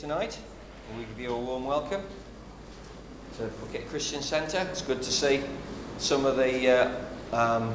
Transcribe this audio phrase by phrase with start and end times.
[0.00, 0.38] tonight.
[0.96, 2.02] We give you a warm welcome
[3.36, 4.66] to Phuket Christian Centre.
[4.70, 5.42] It's good to see
[5.98, 7.74] some of the uh, um,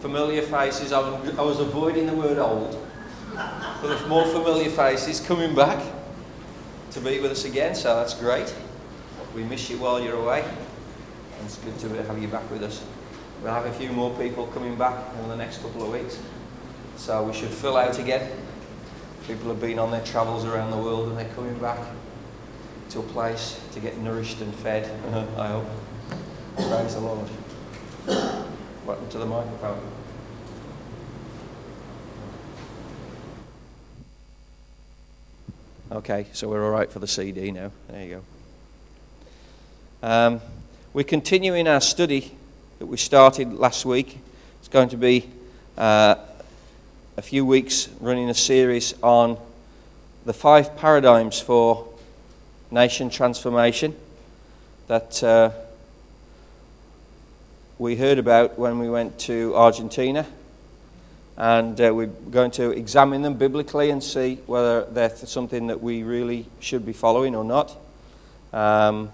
[0.00, 0.92] familiar faces.
[0.92, 2.76] I was, I was avoiding the word old,
[3.36, 5.80] but the more familiar faces coming back
[6.90, 8.52] to be with us again, so that's great.
[9.32, 12.84] We miss you while you're away, and it's good to have you back with us.
[13.44, 16.18] We'll have a few more people coming back in the next couple of weeks,
[16.96, 18.28] so we should fill out again.
[19.26, 21.78] People have been on their travels around the world and they're coming back
[22.90, 24.90] to a place to get nourished and fed,
[25.38, 25.66] I hope.
[26.56, 27.28] Praise the Lord.
[28.84, 29.80] Welcome to the microphone.
[35.92, 37.70] Okay, so we're all right for the CD now.
[37.88, 38.22] There you
[40.02, 40.08] go.
[40.08, 40.40] Um,
[40.92, 42.34] we're continuing our study
[42.80, 44.18] that we started last week.
[44.58, 45.30] It's going to be
[45.78, 46.16] uh,
[47.14, 49.36] a few weeks running a series on
[50.24, 51.86] the five paradigms for
[52.70, 53.94] nation transformation
[54.86, 55.50] that uh,
[57.76, 60.26] we heard about when we went to Argentina.
[61.36, 66.04] And uh, we're going to examine them biblically and see whether they're something that we
[66.04, 67.76] really should be following or not.
[68.54, 69.10] Um,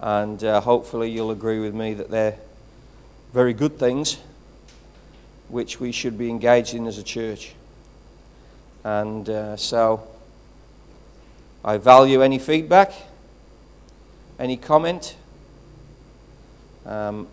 [0.00, 2.36] and uh, hopefully, you'll agree with me that they're
[3.32, 4.18] very good things
[5.48, 7.54] which we should be engaged in as a church.
[8.84, 10.06] And uh, so
[11.64, 12.92] I value any feedback,
[14.38, 15.16] any comment.
[16.84, 17.28] Um,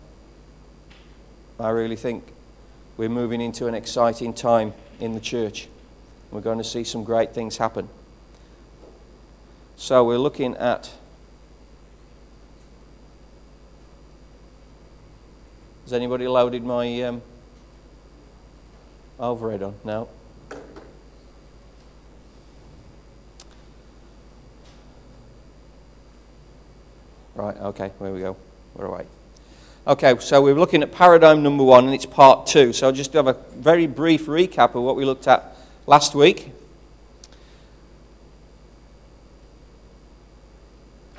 [1.58, 2.24] I really think
[2.96, 5.68] we're moving into an exciting time in the church.
[6.30, 7.88] We're going to see some great things happen.
[9.76, 10.90] So we're looking at.
[15.84, 17.22] Has anybody loaded my um,
[19.20, 19.74] on?
[19.84, 20.08] No.
[27.34, 28.36] Right, okay, there we go.
[28.74, 29.06] We're away.
[29.86, 32.72] Okay, so we're looking at paradigm number one, and it's part two.
[32.72, 36.52] So I'll just have a very brief recap of what we looked at last week.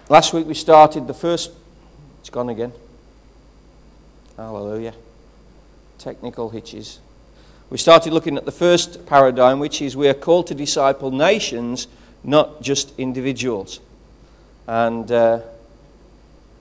[0.10, 1.52] Last week we started the first.
[2.20, 2.74] It's gone again.
[4.38, 4.94] Hallelujah.
[5.98, 7.00] Technical hitches.
[7.72, 11.88] We started looking at the first paradigm, which is we are called to disciple nations,
[12.22, 13.80] not just individuals.
[14.68, 15.40] And uh,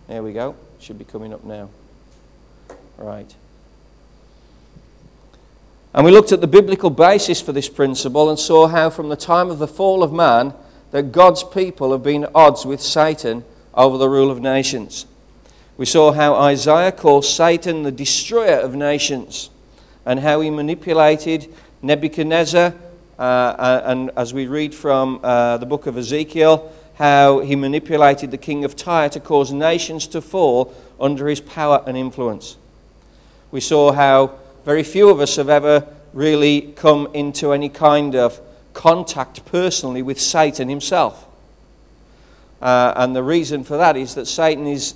[0.07, 0.55] there we go.
[0.79, 1.69] Should be coming up now.
[2.97, 3.35] Right.
[5.93, 9.17] And we looked at the biblical basis for this principle and saw how, from the
[9.17, 10.55] time of the fall of man,
[10.93, 13.43] that God's people have been at odds with Satan
[13.75, 15.07] over the rule of nations.
[15.77, 19.51] We saw how Isaiah calls Satan the destroyer of nations
[20.07, 21.53] and how he manipulated
[21.83, 22.75] Nebuchadnezzar.
[23.19, 28.31] Uh, uh, and as we read from uh, the book of Ezekiel, how he manipulated
[28.31, 32.57] the king of Tyre to cause nations to fall under his power and influence.
[33.51, 38.41] We saw how very few of us have ever really come into any kind of
[38.75, 41.27] contact personally with Satan himself.
[42.61, 44.95] Uh, and the reason for that is that Satan is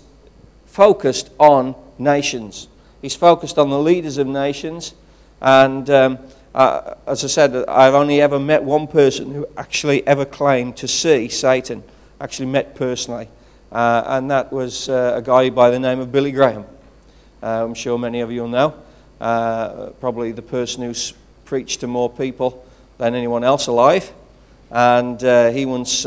[0.67, 2.69] focused on nations.
[3.05, 4.95] He's focused on the leaders of nations.
[5.43, 6.19] And um,
[6.55, 10.89] uh, as I said, I've only ever met one person who actually ever claimed to
[10.89, 11.85] see Satan,
[12.19, 13.29] actually met personally.
[13.71, 16.65] Uh, and that was uh, a guy by the name of Billy Graham.
[17.43, 18.75] Uh, I'm sure many of you will know.
[19.21, 21.13] Uh, probably the person who's
[21.45, 22.67] preached to more people
[22.97, 24.11] than anyone else alive.
[24.71, 26.07] And uh, he once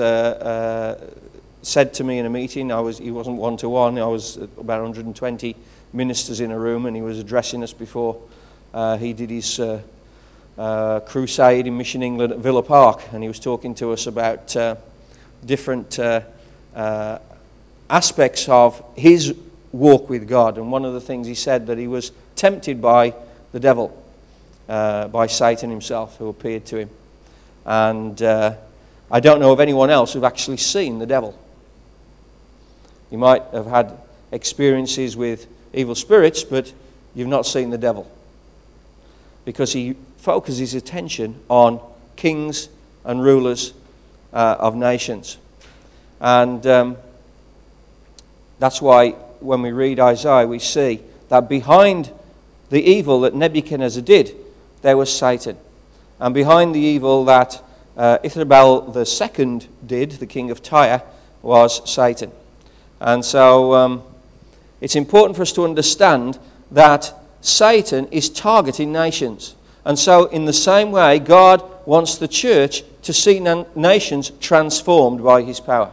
[1.61, 4.37] said to me in a meeting, I was, he wasn't one to one, I was
[4.37, 5.55] about 120
[5.93, 8.21] ministers in a room, and he was addressing us before
[8.73, 9.81] uh, he did his uh,
[10.57, 14.55] uh, crusade in Mission England at Villa Park, and he was talking to us about
[14.55, 14.75] uh,
[15.45, 16.21] different uh,
[16.75, 17.19] uh,
[17.89, 19.35] aspects of his
[19.71, 20.57] walk with God.
[20.57, 23.13] And one of the things he said that he was tempted by
[23.51, 24.03] the devil,
[24.67, 26.89] by Satan himself, who appeared to him.
[27.65, 31.37] And I don't know of anyone else who've actually seen the devil.
[33.09, 33.97] You might have had
[34.31, 35.47] experiences with
[35.77, 36.73] evil spirits, but
[37.15, 38.09] you've not seen the devil
[39.45, 41.79] because he focuses his attention on
[42.15, 42.69] kings
[43.05, 43.73] and rulers
[44.33, 45.37] uh, of nations.
[46.19, 46.97] And um,
[48.59, 52.11] that's why when we read Isaiah, we see that behind
[52.69, 54.35] the evil that Nebuchadnezzar did,
[54.81, 55.57] there was Satan.
[56.19, 57.63] And behind the evil that
[57.95, 61.03] uh, Ithobal II did, the king of Tyre,
[61.41, 62.31] was Satan.
[62.99, 64.03] And so um,
[64.81, 66.37] it's important for us to understand
[66.71, 69.55] that Satan is targeting nations.
[69.85, 73.39] And so, in the same way, God wants the church to see
[73.75, 75.91] nations transformed by his power.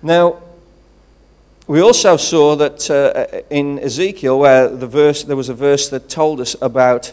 [0.00, 0.40] Now,
[1.66, 6.08] we also saw that uh, in Ezekiel, where the verse, there was a verse that
[6.08, 7.12] told us about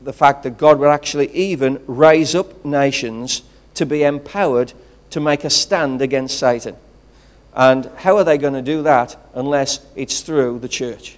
[0.00, 3.42] the fact that God would actually even raise up nations
[3.74, 4.72] to be empowered
[5.12, 6.76] to make a stand against Satan.
[7.54, 11.16] And how are they going to do that unless it's through the church?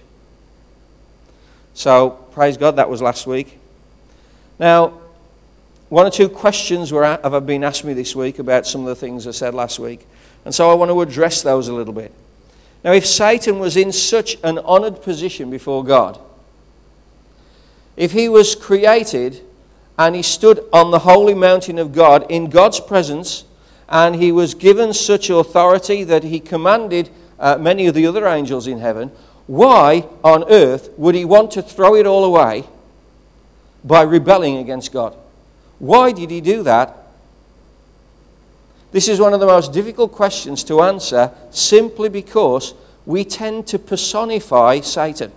[1.73, 3.57] So, praise God, that was last week.
[4.59, 4.99] Now,
[5.89, 8.95] one or two questions were, have been asked me this week about some of the
[8.95, 10.05] things I said last week.
[10.43, 12.11] And so I want to address those a little bit.
[12.83, 16.19] Now, if Satan was in such an honored position before God,
[17.95, 19.41] if he was created
[19.97, 23.44] and he stood on the holy mountain of God in God's presence,
[23.89, 27.09] and he was given such authority that he commanded
[27.39, 29.11] uh, many of the other angels in heaven,
[29.47, 32.63] why on earth would he want to throw it all away
[33.83, 35.15] by rebelling against God?
[35.77, 36.97] Why did he do that?
[38.91, 42.73] This is one of the most difficult questions to answer simply because
[43.05, 45.31] we tend to personify Satan.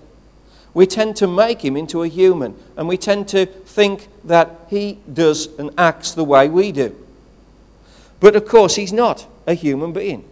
[0.74, 5.00] We tend to make him into a human, and we tend to think that he
[5.12, 6.94] does and acts the way we do.
[8.20, 10.25] But of course, he's not a human being,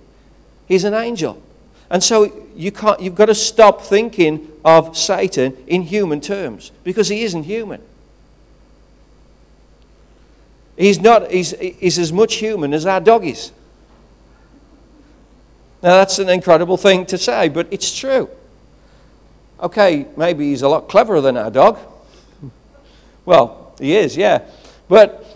[0.67, 1.43] he's an angel.
[1.89, 7.09] And so you can't, you've got to stop thinking of Satan in human terms because
[7.09, 7.81] he isn't human.
[10.77, 13.53] He's, not, he's, he's as much human as our dog is.
[15.83, 18.29] Now, that's an incredible thing to say, but it's true.
[19.61, 21.79] Okay, maybe he's a lot cleverer than our dog.
[23.25, 24.49] Well, he is, yeah.
[24.89, 25.36] But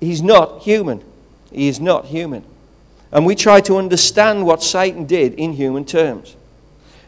[0.00, 1.02] he's not human.
[1.52, 2.44] He is not human.
[3.12, 6.36] And we try to understand what Satan did in human terms.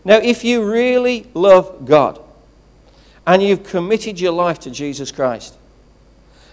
[0.05, 2.21] Now, if you really love God
[3.27, 5.57] and you've committed your life to Jesus Christ,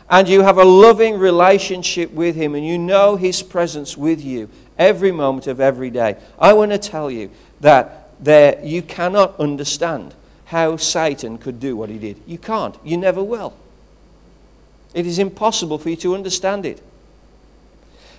[0.10, 4.50] and you have a loving relationship with Him, and you know His presence with you
[4.78, 7.30] every moment of every day, I want to tell you
[7.62, 10.14] that there you cannot understand
[10.46, 12.20] how Satan could do what he did.
[12.26, 12.76] You can't.
[12.84, 13.54] You never will.
[14.94, 16.82] It is impossible for you to understand it.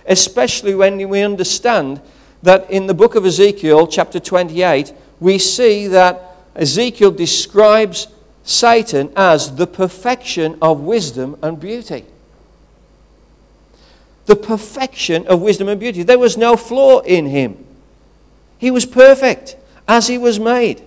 [0.05, 2.01] Especially when we understand
[2.43, 8.07] that in the book of Ezekiel, chapter 28, we see that Ezekiel describes
[8.43, 12.05] Satan as the perfection of wisdom and beauty.
[14.25, 16.03] The perfection of wisdom and beauty.
[16.03, 17.63] There was no flaw in him,
[18.57, 19.57] he was perfect
[19.87, 20.83] as he was made.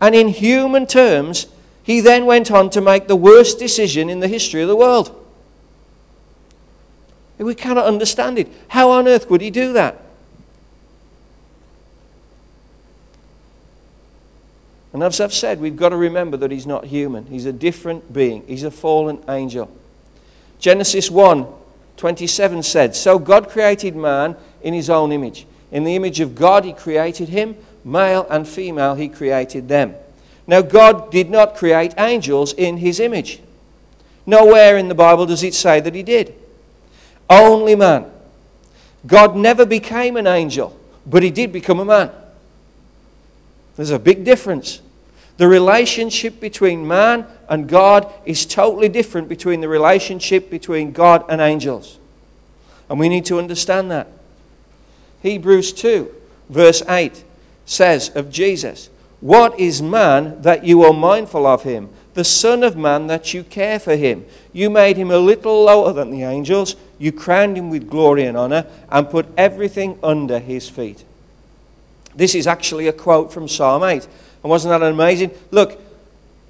[0.00, 1.46] And in human terms,
[1.84, 5.20] he then went on to make the worst decision in the history of the world.
[7.38, 8.48] We cannot understand it.
[8.68, 10.00] How on earth would he do that?
[14.94, 17.26] And as I've said, we've got to remember that he's not human.
[17.26, 18.46] He's a different being.
[18.46, 19.70] He's a fallen angel.
[20.58, 21.46] Genesis 1
[21.96, 25.46] 27 said, So God created man in his own image.
[25.70, 27.56] In the image of God, he created him.
[27.84, 29.94] Male and female, he created them.
[30.46, 33.40] Now, God did not create angels in his image.
[34.26, 36.34] Nowhere in the Bible does it say that he did.
[37.28, 38.10] Only man.
[39.06, 42.10] God never became an angel, but he did become a man.
[43.76, 44.80] There's a big difference.
[45.36, 51.40] The relationship between man and God is totally different between the relationship between God and
[51.40, 51.98] angels.
[52.88, 54.06] And we need to understand that.
[55.22, 56.14] Hebrews 2,
[56.50, 57.24] verse 8
[57.66, 58.90] says of Jesus,
[59.24, 61.88] What is man that you are mindful of him?
[62.12, 64.26] The Son of Man that you care for him.
[64.52, 66.76] You made him a little lower than the angels.
[66.98, 71.06] You crowned him with glory and honor and put everything under his feet.
[72.14, 74.06] This is actually a quote from Psalm 8.
[74.42, 75.30] And wasn't that amazing?
[75.50, 75.80] Look,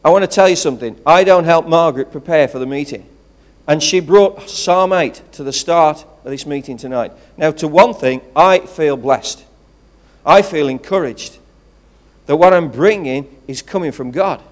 [0.05, 1.01] I want to tell you something.
[1.07, 3.07] I don't help Margaret prepare for the meeting.
[3.69, 7.13] And she brought Psalm 8 to the start of this meeting tonight.
[7.37, 9.45] Now, to one thing, I feel blessed.
[10.27, 11.39] I feel encouraged
[12.27, 14.43] that what I'm bringing is coming from God.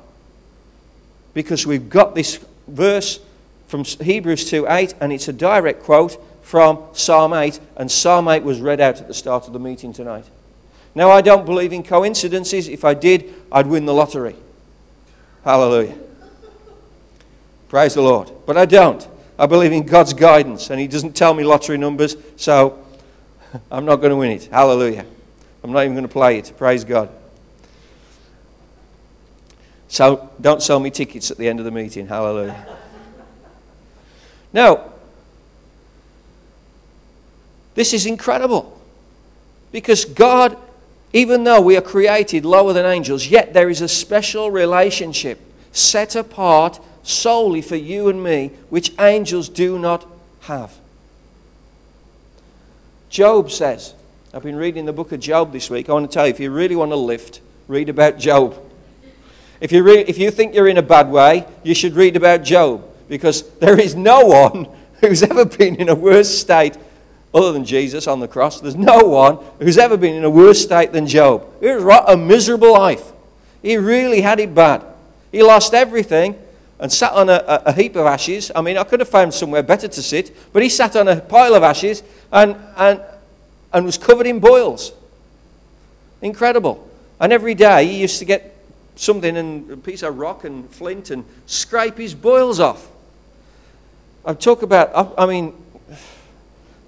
[1.34, 3.20] Because we've got this verse
[3.66, 8.42] from Hebrews 2 8, and it's a direct quote from Psalm 8, and Psalm 8
[8.42, 10.26] was read out at the start of the meeting tonight.
[10.94, 12.68] Now, I don't believe in coincidences.
[12.68, 14.36] If I did, I'd win the lottery.
[15.42, 15.96] Hallelujah.
[17.70, 18.30] Praise the Lord.
[18.44, 19.08] But I don't.
[19.38, 22.78] I believe in God's guidance, and He doesn't tell me lottery numbers, so
[23.70, 24.44] I'm not going to win it.
[24.44, 25.06] Hallelujah.
[25.64, 26.52] I'm not even going to play it.
[26.58, 27.08] Praise God.
[29.92, 32.06] So don't sell me tickets at the end of the meeting.
[32.06, 32.66] Hallelujah.
[34.52, 34.90] now,
[37.74, 38.80] this is incredible
[39.70, 40.56] because God
[41.12, 45.38] Even though we are created lower than angels, yet there is a special relationship
[45.72, 50.06] set apart solely for you and me, which angels do not
[50.42, 50.78] have.
[53.10, 53.92] Job says,
[54.32, 55.90] I've been reading the book of Job this week.
[55.90, 58.58] I want to tell you, if you really want to lift, read about Job.
[59.62, 62.42] If you, re- if you think you're in a bad way, you should read about
[62.42, 64.66] Job because there is no one
[65.00, 66.76] who's ever been in a worse state
[67.32, 68.60] other than Jesus on the cross.
[68.60, 71.48] There's no one who's ever been in a worse state than Job.
[71.60, 73.12] It was a miserable life.
[73.62, 74.84] He really had it bad.
[75.30, 76.36] He lost everything
[76.80, 78.50] and sat on a, a, heap of ashes.
[78.56, 81.20] I mean, I could have found somewhere better to sit, but he sat on a
[81.20, 82.02] pile of ashes
[82.32, 83.00] and, and,
[83.72, 84.90] and was covered in boils.
[86.20, 86.90] Incredible.
[87.20, 88.51] And every day he used to get
[88.96, 92.88] something and a piece of rock and flint and scrape his boils off.
[94.24, 95.54] I talk about, I mean,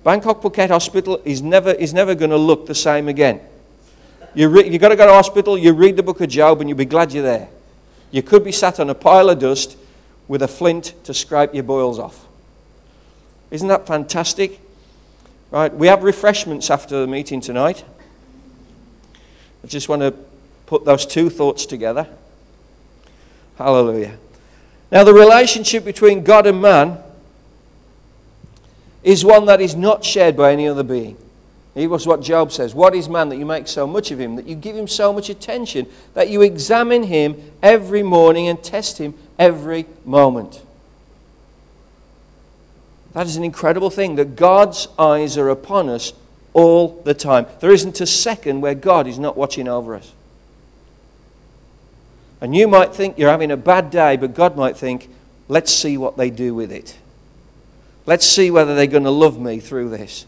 [0.04, 3.40] Bangkok Phuket Hospital is never, is never going to look the same again.
[4.34, 6.68] You re- you've got to go to hospital, you read the book of Job, and
[6.68, 7.48] you'll be glad you're there.
[8.10, 9.76] You could be sat on a pile of dust
[10.28, 12.26] with a flint to scrape your boils off.
[13.50, 14.60] Isn't that fantastic?
[15.50, 17.84] Right, we have refreshments after the meeting tonight.
[19.62, 20.14] I just want to
[20.66, 22.08] put those two thoughts together.
[23.56, 24.18] Hallelujah.
[24.90, 26.98] Now, the relationship between God and man
[29.02, 31.16] is one that is not shared by any other being.
[31.74, 32.74] It was what Job says.
[32.74, 35.12] What is man that you make so much of him, that you give him so
[35.12, 40.62] much attention, that you examine him every morning and test him every moment?
[43.12, 46.12] That is an incredible thing that God's eyes are upon us
[46.52, 47.46] all the time.
[47.60, 50.12] There isn't a second where God is not watching over us.
[52.44, 55.08] And you might think you're having a bad day, but God might think,
[55.48, 56.94] let's see what they do with it.
[58.04, 60.26] Let's see whether they're going to love me through this.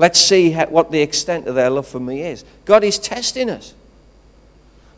[0.00, 2.44] Let's see how, what the extent of their love for me is.
[2.64, 3.72] God is testing us.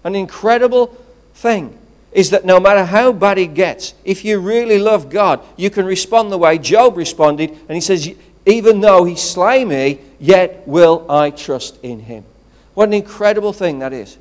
[0.03, 0.97] An incredible
[1.35, 1.79] thing
[2.13, 5.85] is that no matter how bad it gets, if you really love God, you can
[5.85, 7.51] respond the way Job responded.
[7.51, 8.11] And he says,
[8.47, 12.25] Even though he slay me, yet will I trust in him.
[12.73, 14.17] What an incredible thing that is.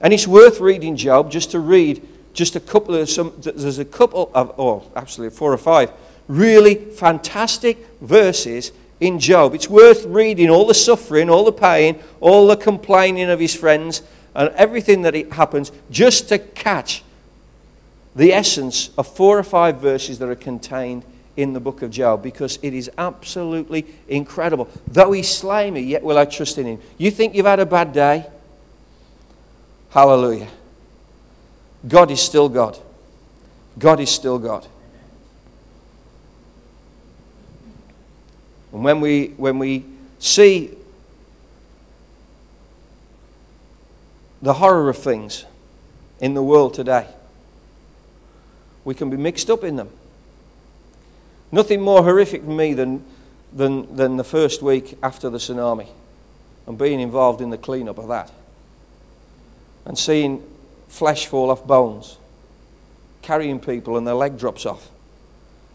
[0.00, 3.84] And it's worth reading Job just to read just a couple of some, there's a
[3.84, 5.92] couple of, oh, absolutely four or five
[6.28, 9.54] really fantastic verses in Job.
[9.54, 14.02] It's worth reading all the suffering, all the pain, all the complaining of his friends,
[14.34, 17.02] and everything that it happens just to catch
[18.14, 21.04] the essence of four or five verses that are contained
[21.36, 24.68] in the book of Job because it is absolutely incredible.
[24.88, 26.80] Though he slay me, yet will I trust in him.
[26.98, 28.26] You think you've had a bad day?
[29.90, 30.48] Hallelujah.
[31.86, 32.78] God is still God.
[33.78, 34.66] God is still God.
[38.72, 39.84] And when we, when we
[40.18, 40.76] see
[44.42, 45.44] the horror of things
[46.20, 47.06] in the world today,
[48.84, 49.88] we can be mixed up in them.
[51.50, 53.04] Nothing more horrific for me than,
[53.52, 55.88] than, than the first week after the tsunami
[56.66, 58.30] and being involved in the cleanup of that
[59.84, 60.42] and seeing
[60.88, 62.18] flesh fall off bones,
[63.22, 64.88] carrying people and their leg drops off.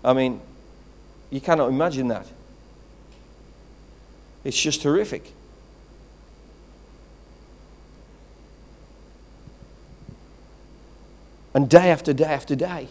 [0.04, 0.42] I mean,
[1.30, 2.28] you cannot imagine that.
[4.44, 5.32] It's just horrific.
[11.54, 12.90] And day after day after day,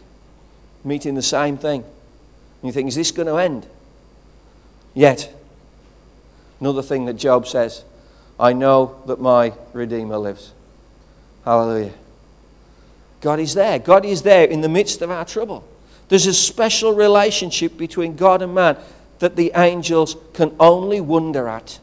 [0.84, 1.82] meeting the same thing.
[1.82, 3.66] And you think, is this going to end?
[4.94, 5.34] Yet,
[6.60, 7.84] another thing that Job says
[8.38, 10.52] I know that my Redeemer lives.
[11.44, 11.92] Hallelujah.
[13.20, 13.78] God is there.
[13.78, 15.66] God is there in the midst of our trouble.
[16.08, 18.76] There's a special relationship between God and man
[19.20, 21.78] that the angels can only wonder at.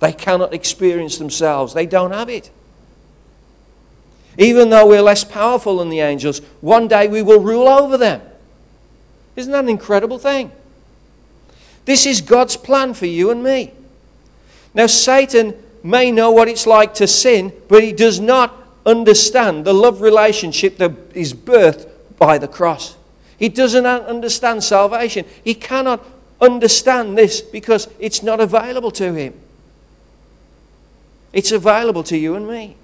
[0.00, 2.50] They cannot experience themselves, they don't have it.
[4.36, 8.20] Even though we're less powerful than the angels, one day we will rule over them.
[9.36, 10.52] Isn't that an incredible thing?
[11.84, 13.72] This is God's plan for you and me.
[14.74, 15.54] Now, Satan
[15.84, 20.78] may know what it's like to sin, but he does not understand the love relationship
[20.78, 21.88] that is birthed
[22.18, 22.96] by the cross.
[23.38, 25.26] He doesn't understand salvation.
[25.44, 26.04] He cannot
[26.40, 29.34] understand this because it's not available to him.
[31.32, 32.76] It's available to you and me.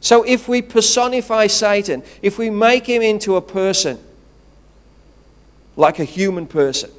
[0.00, 3.98] So if we personify Satan, if we make him into a person,
[5.76, 6.90] like a human person,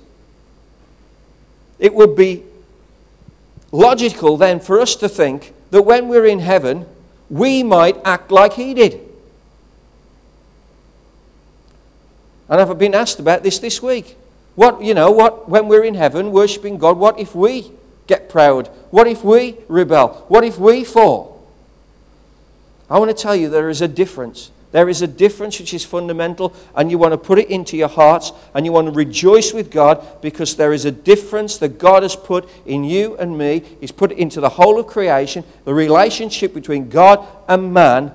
[1.80, 2.44] it would be
[3.76, 6.86] logical then for us to think that when we're in heaven,
[7.30, 9.02] we might act like he did.
[12.48, 14.18] And I've been asked about this this week.
[14.56, 17.72] What, you know, what, when we're in heaven worshiping God, what if we
[18.08, 18.68] get proud?
[18.92, 20.26] What if we rebel?
[20.28, 21.44] What if we fall?
[22.90, 24.52] I want to tell you there is a difference.
[24.76, 27.88] There is a difference which is fundamental, and you want to put it into your
[27.88, 32.04] hearts and you want to rejoice with God because there is a difference that God
[32.04, 33.64] has put in you and me.
[33.80, 38.12] He's put it into the whole of creation, the relationship between God and man.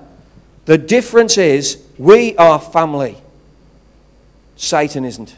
[0.65, 3.17] The difference is we are family,
[4.55, 5.35] Satan isn't.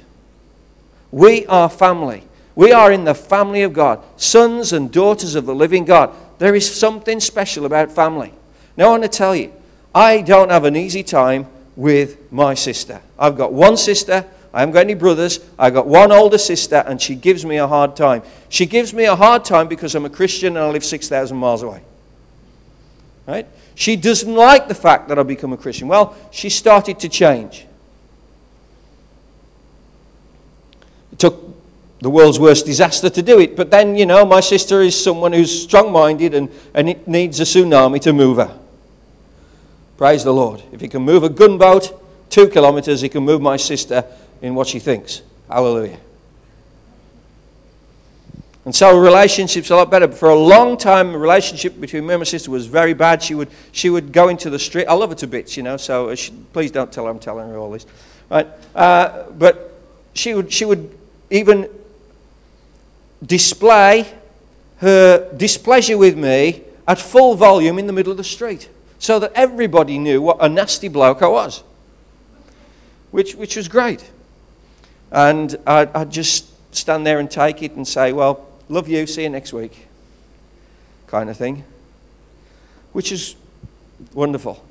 [1.10, 2.24] We are family.
[2.53, 6.13] We are in the family of God, sons and daughters of the living God.
[6.39, 8.34] There is something special about family.
[8.75, 9.53] Now, I want to tell you,
[9.94, 13.02] I don't have an easy time with my sister.
[13.18, 14.26] I've got one sister.
[14.54, 15.40] I haven't got any brothers.
[15.58, 18.22] I've got one older sister, and she gives me a hard time.
[18.50, 21.64] She gives me a hard time because I'm a Christian and I live 6,000 miles
[21.64, 21.82] away.
[23.28, 23.48] Right?
[23.76, 25.88] She doesn't like the fact that I've become a Christian.
[25.88, 27.66] Well, she started to change.
[31.12, 31.42] It took
[32.02, 35.32] the world's worst disaster to do it, but then, you know, my sister is someone
[35.32, 38.60] who's strong minded and, and it needs a tsunami to move her.
[39.98, 40.64] Praise the Lord.
[40.72, 44.04] If he can move a gunboat two kilometers, he can move my sister
[44.42, 45.22] in what she thinks.
[45.48, 46.00] Hallelujah.
[48.66, 50.08] And so relationship's a lot better.
[50.12, 53.22] For a long time, the relationship between me and my sister was very bad.
[53.22, 54.86] She would, she would go into the street.
[54.88, 57.50] I love her to bits, you know, so she, please don't tell her I'm telling
[57.50, 57.86] her all this.
[58.32, 58.48] Right?
[58.74, 59.80] Uh, but
[60.14, 60.98] she would, she would
[61.30, 61.70] even
[63.24, 64.12] display
[64.78, 68.70] her displeasure with me at full volume in the middle of the street
[69.03, 71.62] so that everybody knew what a nasty bloke I was,
[73.12, 74.10] which, which was great.
[75.12, 79.24] And I'd, I'd just stand there and take it and say, Well, love you, see
[79.24, 79.88] you next week,
[81.07, 81.65] kind of thing,
[82.93, 83.36] which is
[84.13, 84.63] wonderful.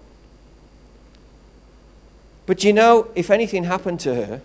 [2.47, 4.41] But you know, if anything happened to her,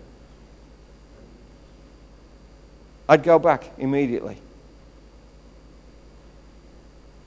[3.07, 4.37] I'd go back immediately.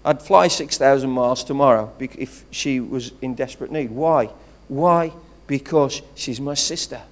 [0.05, 3.91] I'd fly 6,000 miles tomorrow if she was in desperate need.
[3.91, 4.31] Why?
[4.69, 5.13] Why?
[5.47, 7.03] Because she's my sister.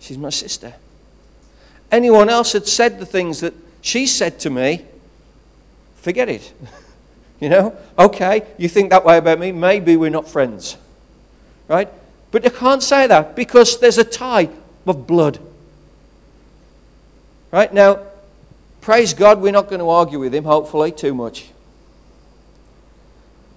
[0.00, 0.74] She's my sister.
[1.92, 4.84] Anyone else had said the things that she said to me,
[5.96, 6.52] forget it.
[7.40, 7.76] you know?
[7.98, 10.76] Okay, you think that way about me, maybe we're not friends.
[11.68, 11.88] Right?
[12.30, 14.48] But you can't say that because there's a tie
[14.86, 15.38] of blood.
[17.50, 17.72] Right?
[17.72, 18.00] Now,
[18.88, 21.50] Praise God, we're not going to argue with him, hopefully, too much.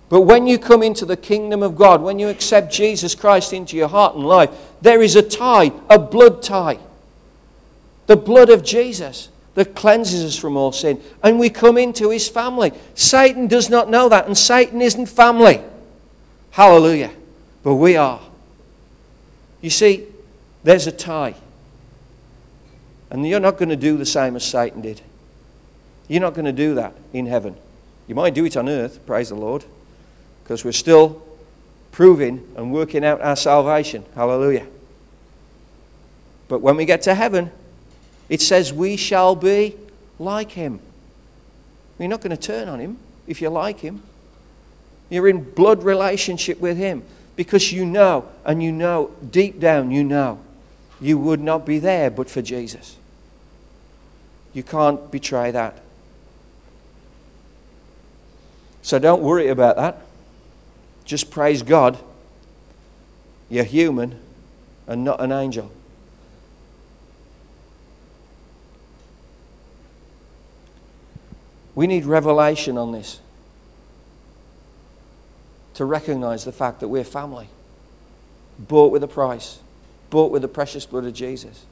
[0.09, 3.77] But when you come into the kingdom of God, when you accept Jesus Christ into
[3.77, 4.49] your heart and life,
[4.81, 6.79] there is a tie, a blood tie.
[8.07, 11.01] The blood of Jesus that cleanses us from all sin.
[11.23, 12.73] And we come into his family.
[12.95, 15.61] Satan does not know that, and Satan isn't family.
[16.49, 17.11] Hallelujah.
[17.63, 18.19] But we are.
[19.61, 20.07] You see,
[20.65, 21.35] there's a tie.
[23.09, 25.01] And you're not going to do the same as Satan did.
[26.07, 27.55] You're not going to do that in heaven.
[28.07, 29.63] You might do it on earth, praise the Lord,
[30.43, 31.21] because we're still
[31.91, 34.05] proving and working out our salvation.
[34.15, 34.67] Hallelujah.
[36.47, 37.51] But when we get to heaven,
[38.27, 39.75] it says we shall be
[40.19, 40.79] like him.
[41.99, 44.01] You're not going to turn on him if you like him.
[45.09, 47.03] You're in blood relationship with him
[47.35, 50.39] because you know, and you know, deep down, you know,
[50.99, 52.95] you would not be there but for Jesus.
[54.53, 55.77] You can't betray that.
[58.81, 60.01] So don't worry about that.
[61.05, 61.97] Just praise God.
[63.49, 64.19] You're human
[64.87, 65.71] and not an angel.
[71.75, 73.19] We need revelation on this
[75.75, 77.47] to recognize the fact that we're family,
[78.59, 79.59] bought with a price,
[80.09, 81.65] bought with the precious blood of Jesus.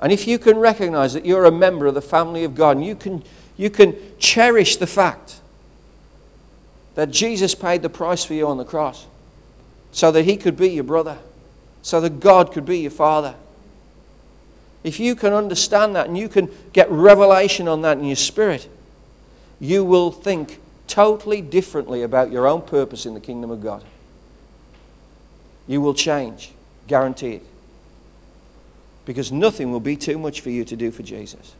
[0.00, 2.84] And if you can recognize that you're a member of the family of God, and
[2.84, 3.24] you can,
[3.56, 5.40] you can cherish the fact
[6.94, 9.06] that Jesus paid the price for you on the cross
[9.92, 11.18] so that he could be your brother,
[11.82, 13.34] so that God could be your father.
[14.82, 18.68] If you can understand that and you can get revelation on that in your spirit,
[19.60, 23.82] you will think totally differently about your own purpose in the kingdom of God.
[25.66, 26.52] You will change,
[26.86, 27.40] guaranteed.
[29.06, 31.54] Because nothing will be too much for you to do for Jesus.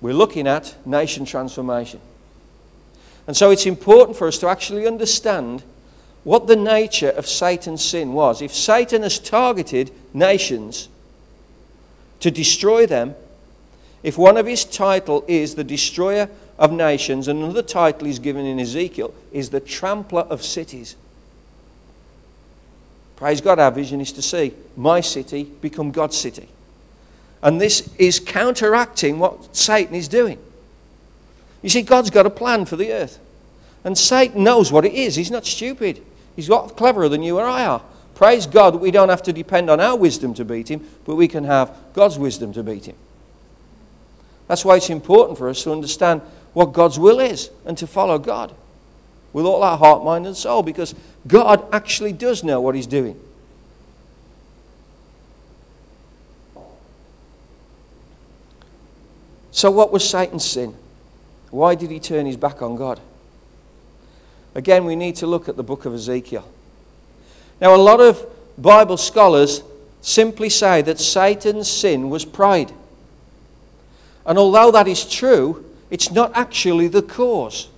[0.00, 2.00] We're looking at nation transformation.
[3.26, 5.62] And so it's important for us to actually understand
[6.24, 8.42] what the nature of Satan's sin was.
[8.42, 10.88] If Satan has targeted nations
[12.20, 13.14] to destroy them,
[14.02, 18.44] if one of his title is the destroyer of nations, and another title he's given
[18.44, 20.96] in Ezekiel is the trampler of cities.
[23.16, 26.48] Praise God, our vision is to see my city become God's city.
[27.42, 30.38] And this is counteracting what Satan is doing.
[31.62, 33.18] You see, God's got a plan for the earth.
[33.84, 35.14] And Satan knows what it is.
[35.14, 36.02] He's not stupid.
[36.36, 37.82] He's a lot cleverer than you or I are.
[38.14, 41.14] Praise God that we don't have to depend on our wisdom to beat him, but
[41.14, 42.96] we can have God's wisdom to beat him.
[44.48, 46.22] That's why it's important for us to understand
[46.52, 48.52] what God's will is and to follow God
[49.32, 50.94] with all our heart, mind, and soul because
[51.26, 53.20] God actually does know what He's doing.
[59.58, 60.72] So, what was Satan's sin?
[61.50, 63.00] Why did he turn his back on God?
[64.54, 66.48] Again, we need to look at the book of Ezekiel.
[67.60, 68.24] Now, a lot of
[68.56, 69.64] Bible scholars
[70.00, 72.70] simply say that Satan's sin was pride.
[74.24, 77.68] And although that is true, it's not actually the cause.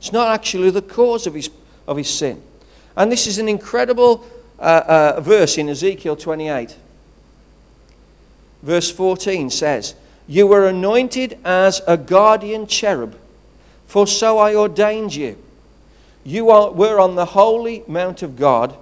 [0.00, 1.50] It's not actually the cause of his,
[1.86, 2.42] of his sin.
[2.96, 4.26] And this is an incredible
[4.58, 6.76] uh, uh, verse in Ezekiel 28.
[8.64, 9.94] Verse 14 says,
[10.26, 13.16] You were anointed as a guardian cherub,
[13.86, 15.36] for so I ordained you.
[16.24, 18.76] You are, were on the holy mount of God.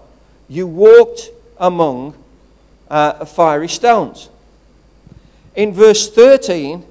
[0.49, 2.15] You walked among
[2.91, 4.29] uh, fiery stones.
[5.55, 6.85] In verse 13,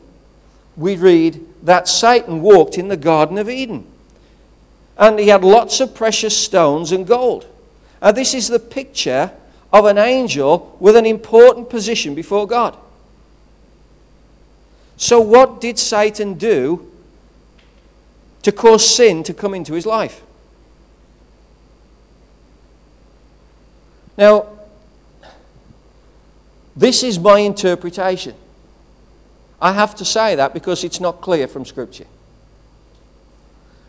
[0.76, 3.86] we read that Satan walked in the Garden of Eden.
[4.98, 7.46] And he had lots of precious stones and gold.
[8.02, 9.32] And this is the picture
[9.72, 12.78] of an angel with an important position before God.
[15.00, 16.86] So, what did Satan do
[18.42, 20.22] to cause sin to come into his life?
[24.18, 24.48] Now,
[26.76, 28.36] this is my interpretation.
[29.62, 32.08] I have to say that because it's not clear from Scripture.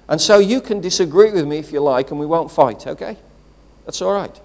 [0.09, 3.17] And so you can disagree with me if you like, and we won't fight, okay?
[3.85, 4.41] That's all right.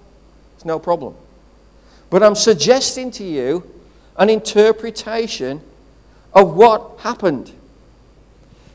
[0.55, 1.13] It's no problem.
[2.09, 3.71] But I'm suggesting to you
[4.17, 5.61] an interpretation
[6.35, 7.51] of what happened.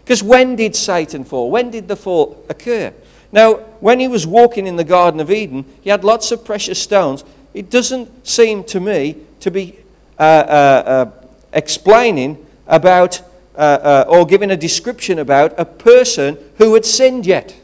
[0.02, 1.50] Because when did Satan fall?
[1.50, 2.92] When did the fall occur?
[3.30, 6.82] Now, when he was walking in the Garden of Eden, he had lots of precious
[6.82, 7.22] stones.
[7.54, 9.78] It doesn't seem to me to be
[10.18, 11.10] uh, uh, uh,
[11.52, 13.22] explaining about
[13.54, 17.56] uh, uh, or giving a description about a person who had sinned yet.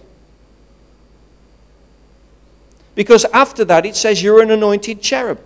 [2.95, 5.41] Because after that, it says, You're an anointed cherub.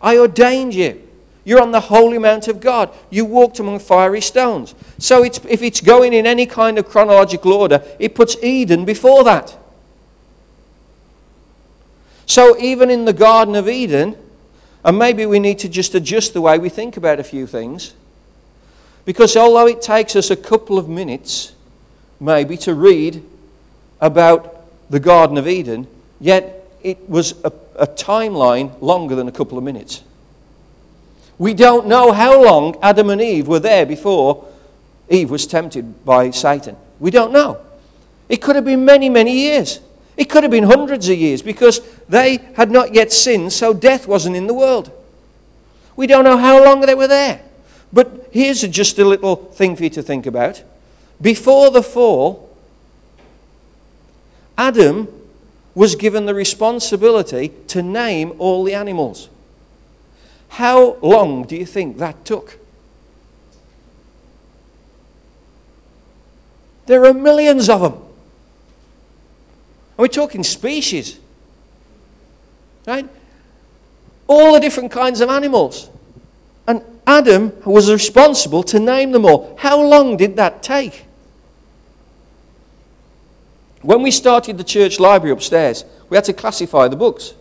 [0.00, 1.00] I ordained you.
[1.44, 2.90] You're on the holy mount of God.
[3.10, 4.74] You walked among fiery stones.
[4.98, 9.24] So it's, if it's going in any kind of chronological order, it puts Eden before
[9.24, 9.58] that.
[12.26, 14.16] So even in the Garden of Eden,
[14.84, 17.94] and maybe we need to just adjust the way we think about a few things.
[19.04, 21.52] Because although it takes us a couple of minutes,
[22.20, 23.24] maybe, to read
[24.00, 25.88] about the Garden of Eden,
[26.20, 30.02] yet it was a, a timeline longer than a couple of minutes.
[31.42, 34.46] We don't know how long Adam and Eve were there before
[35.08, 36.76] Eve was tempted by Satan.
[37.00, 37.58] We don't know.
[38.28, 39.80] It could have been many, many years.
[40.16, 44.06] It could have been hundreds of years because they had not yet sinned, so death
[44.06, 44.92] wasn't in the world.
[45.96, 47.42] We don't know how long they were there.
[47.92, 50.62] But here's just a little thing for you to think about.
[51.20, 52.56] Before the fall,
[54.56, 55.08] Adam
[55.74, 59.28] was given the responsibility to name all the animals.
[60.52, 62.58] How long do you think that took?
[66.84, 67.94] There are millions of them.
[67.94, 68.02] And
[69.96, 71.18] we're talking species.
[72.86, 73.08] Right?
[74.26, 75.88] All the different kinds of animals.
[76.66, 79.56] And Adam was responsible to name them all.
[79.58, 81.06] How long did that take?
[83.80, 87.32] When we started the church library upstairs, we had to classify the books.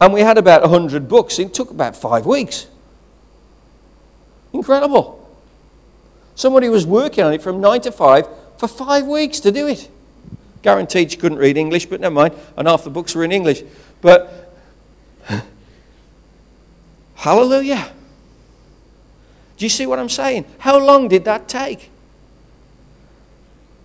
[0.00, 1.38] And we had about 100 books.
[1.38, 2.66] It took about five weeks.
[4.52, 5.16] Incredible.
[6.34, 9.90] Somebody was working on it from 9 to 5 for five weeks to do it.
[10.62, 12.34] Guaranteed she couldn't read English, but never mind.
[12.56, 13.62] And half the books were in English.
[14.00, 14.54] But
[17.14, 17.92] Hallelujah.
[19.56, 20.46] Do you see what I'm saying?
[20.58, 21.90] How long did that take?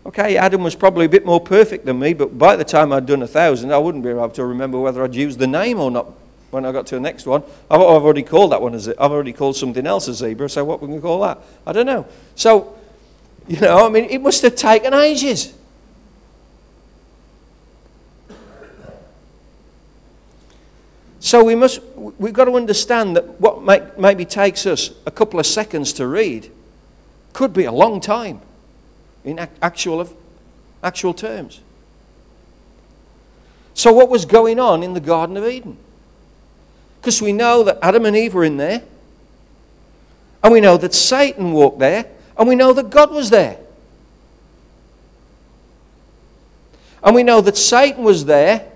[0.05, 3.07] Okay, Adam was probably a bit more perfect than me, but by the time I'd
[3.07, 5.89] done a thousand, I wouldn't be able to remember whether I'd used the name or
[5.89, 6.11] not
[6.51, 7.41] when I got to the next one.
[7.71, 10.79] I've already called that one as I've already called something else a zebra, so what
[10.79, 11.39] we can call that?
[11.65, 12.05] I don't know.
[12.35, 12.77] So,
[13.47, 15.55] you know, I mean, it must have taken ages.
[21.19, 25.39] So we must, we've got to understand that what may, maybe takes us a couple
[25.39, 26.51] of seconds to read
[27.33, 28.39] could be a long time
[29.25, 30.07] in actual,
[30.81, 31.59] actual terms.
[33.73, 35.77] So, what was going on in the Garden of Eden?
[37.01, 38.83] Because we know that Adam and Eve were in there,
[40.41, 42.05] and we know that Satan walked there,
[42.37, 43.57] and we know that God was there.
[47.03, 48.71] And we know that Satan was there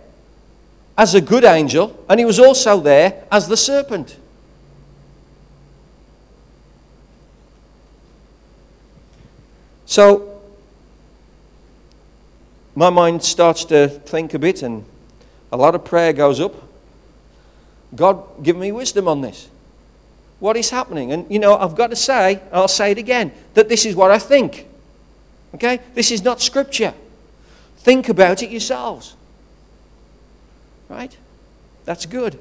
[0.98, 4.18] as a good angel, and he was also there as the serpent.
[9.86, 10.39] So,
[12.80, 14.86] my mind starts to think a bit, and
[15.52, 16.56] a lot of prayer goes up.
[17.94, 19.50] God, give me wisdom on this.
[20.40, 21.12] What is happening?
[21.12, 24.12] And you know, I've got to say, I'll say it again, that this is what
[24.12, 24.66] I think.
[25.56, 25.82] Okay?
[25.94, 26.94] This is not scripture.
[27.80, 29.14] Think about it yourselves.
[30.88, 31.18] Right?
[31.84, 32.40] That's good.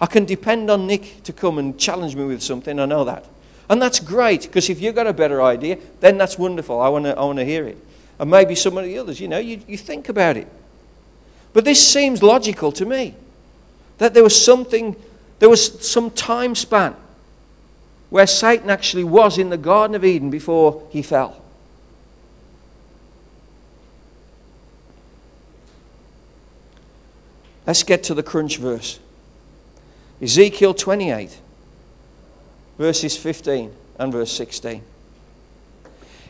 [0.00, 3.24] I can depend on Nick to come and challenge me with something, I know that.
[3.70, 6.80] And that's great, because if you've got a better idea, then that's wonderful.
[6.80, 7.78] I want to I wanna hear it.
[8.18, 10.48] And maybe some of the others, you know, you, you think about it.
[11.52, 13.14] But this seems logical to me.
[13.98, 14.96] That there was something,
[15.38, 16.94] there was some time span
[18.10, 21.42] where Satan actually was in the Garden of Eden before he fell.
[27.66, 28.98] Let's get to the crunch verse.
[30.22, 31.38] Ezekiel 28,
[32.78, 34.82] verses 15 and verse 16.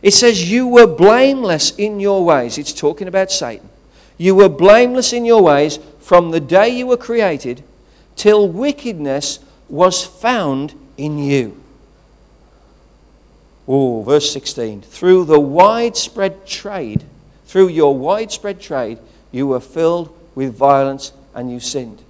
[0.03, 2.59] It says, You were blameless in your ways.
[2.59, 3.69] It's talking about Satan.
[4.17, 7.63] You were blameless in your ways from the day you were created
[8.17, 11.61] till wickedness was found in you.
[13.67, 14.83] Oh, verse 16.
[14.83, 17.05] Through the widespread trade,
[17.45, 18.99] through your widespread trade,
[19.31, 22.03] you were filled with violence and you sinned.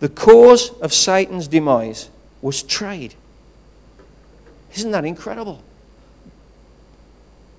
[0.00, 2.08] The cause of Satan's demise
[2.40, 3.14] was trade.
[4.74, 5.62] Isn't that incredible?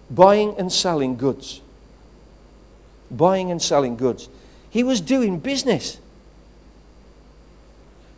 [0.09, 1.61] Buying and selling goods.
[3.11, 4.29] Buying and selling goods.
[4.69, 5.99] He was doing business.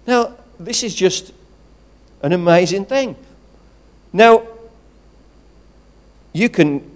[0.08, 1.34] Now, this is just
[2.22, 3.16] an amazing thing.
[4.14, 4.48] Now,
[6.32, 6.90] you can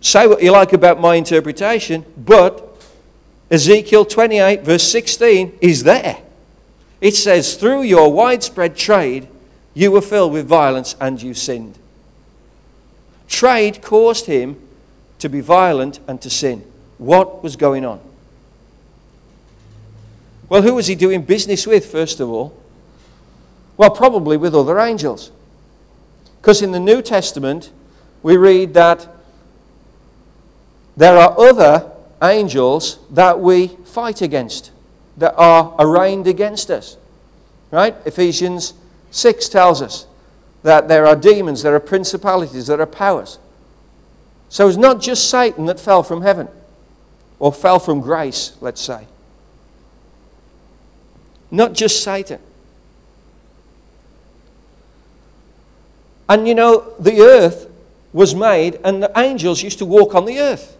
[0.00, 2.64] say what you like about my interpretation, but
[3.50, 6.18] Ezekiel 28, verse 16, is there.
[7.00, 9.28] It says, Through your widespread trade,
[9.78, 11.78] you were filled with violence and you sinned.
[13.28, 14.60] Trade caused him
[15.20, 16.64] to be violent and to sin.
[16.98, 18.00] What was going on?
[20.48, 22.60] Well, who was he doing business with, first of all?
[23.76, 25.30] Well, probably with other angels.
[26.40, 27.70] Because in the New Testament,
[28.24, 29.06] we read that
[30.96, 31.88] there are other
[32.20, 34.72] angels that we fight against,
[35.18, 36.96] that are arraigned against us.
[37.70, 37.94] Right?
[38.06, 38.74] Ephesians
[39.10, 40.06] 6 tells us
[40.62, 43.38] that there are demons, there are principalities, there are powers.
[44.48, 46.48] So it's not just Satan that fell from heaven,
[47.38, 49.06] or fell from grace, let's say.
[51.50, 52.40] Not just Satan.
[56.28, 57.70] And you know, the earth
[58.12, 60.77] was made, and the angels used to walk on the earth.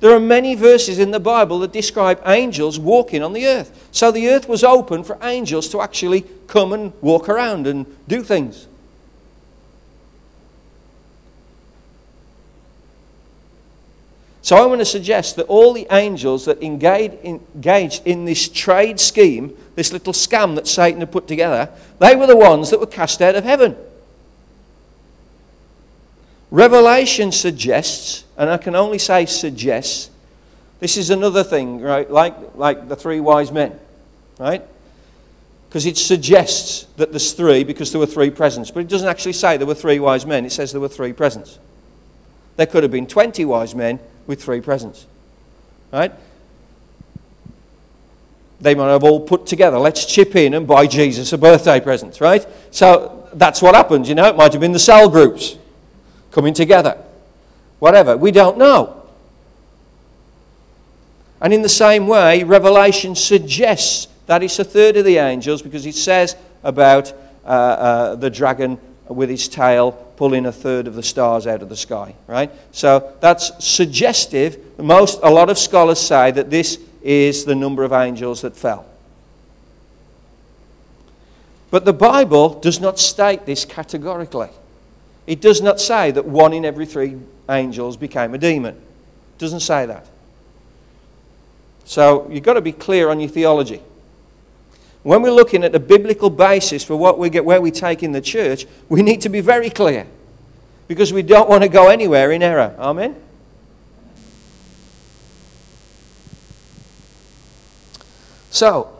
[0.00, 3.88] There are many verses in the Bible that describe angels walking on the earth.
[3.92, 8.22] So the earth was open for angels to actually come and walk around and do
[8.22, 8.66] things.
[14.42, 19.56] So I want to suggest that all the angels that engaged in this trade scheme,
[19.74, 23.20] this little scam that Satan had put together, they were the ones that were cast
[23.22, 23.76] out of heaven.
[26.56, 30.08] Revelation suggests, and I can only say suggests,
[30.80, 32.10] this is another thing, right?
[32.10, 33.78] Like, like the three wise men,
[34.38, 34.62] right?
[35.68, 38.70] Because it suggests that there's three because there were three presents.
[38.70, 41.12] But it doesn't actually say there were three wise men, it says there were three
[41.12, 41.58] presents.
[42.56, 45.04] There could have been 20 wise men with three presents,
[45.92, 46.14] right?
[48.62, 52.18] They might have all put together, let's chip in and buy Jesus a birthday present,
[52.18, 52.46] right?
[52.70, 54.28] So that's what happens, you know.
[54.28, 55.58] It might have been the cell groups
[56.36, 57.02] coming together.
[57.78, 58.14] Whatever.
[58.14, 59.02] We don't know.
[61.40, 65.86] And in the same way, Revelation suggests that it's a third of the angels because
[65.86, 71.02] it says about uh, uh, the dragon with his tail pulling a third of the
[71.02, 72.50] stars out of the sky, right?
[72.70, 74.78] So that's suggestive.
[74.78, 78.84] Most, a lot of scholars say that this is the number of angels that fell.
[81.70, 84.50] But the Bible does not state this categorically.
[85.26, 87.16] It does not say that one in every three
[87.48, 88.74] angels became a demon.
[88.74, 90.06] It doesn't say that.
[91.84, 93.82] So you've got to be clear on your theology.
[95.02, 98.12] When we're looking at a biblical basis for what we get, where we take in
[98.12, 100.06] the church, we need to be very clear
[100.88, 102.74] because we don't want to go anywhere in error.
[102.78, 103.14] Amen?
[108.50, 108.90] So,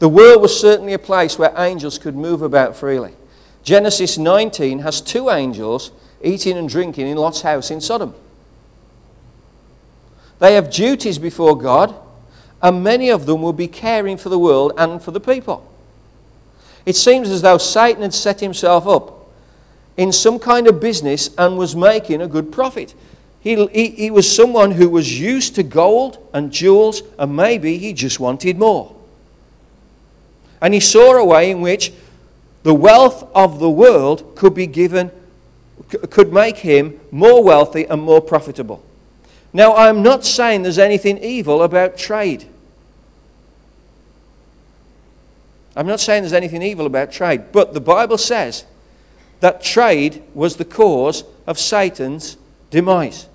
[0.00, 3.12] the world was certainly a place where angels could move about freely.
[3.62, 5.90] Genesis 19 has two angels
[6.22, 8.14] eating and drinking in Lot's house in Sodom.
[10.38, 11.94] They have duties before God,
[12.62, 15.66] and many of them will be caring for the world and for the people.
[16.86, 19.28] It seems as though Satan had set himself up
[19.96, 22.94] in some kind of business and was making a good profit.
[23.40, 27.92] He, he, he, was someone who was used to gold and jewels, and maybe he
[27.92, 28.94] just wanted more.
[30.60, 31.92] And he saw a way in which
[32.62, 35.10] the wealth of the world could be given,
[36.10, 38.82] could make him more wealthy and more profitable.
[39.52, 42.46] Now, I'm not saying there's anything evil about trade.
[45.74, 48.64] I'm not saying there's anything evil about trade, but the Bible says
[49.40, 52.36] that trade was the cause of Satan's
[52.70, 53.26] demise.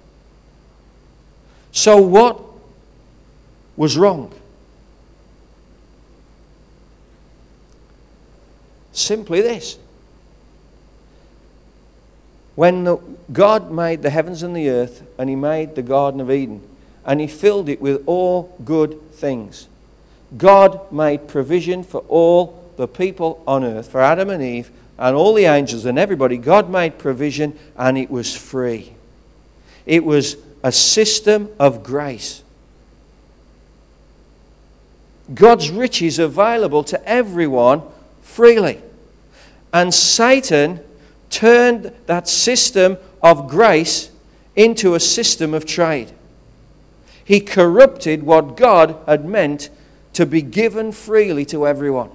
[1.71, 2.41] So, what
[3.75, 4.33] was wrong?
[8.95, 9.77] Simply this.
[12.55, 12.97] When the,
[13.33, 16.61] God made the heavens and the earth, and He made the Garden of Eden,
[17.05, 19.67] and He filled it with all good things,
[20.37, 25.33] God made provision for all the people on earth, for Adam and Eve, and all
[25.33, 26.37] the angels and everybody.
[26.37, 28.93] God made provision, and it was free.
[29.85, 32.43] It was a system of grace.
[35.33, 37.81] God's riches available to everyone
[38.35, 38.81] freely.
[39.71, 40.81] And Satan
[41.29, 44.11] turned that system of grace
[44.57, 46.11] into a system of trade.
[47.23, 49.69] He corrupted what God had meant
[50.13, 52.09] to be given freely to everyone.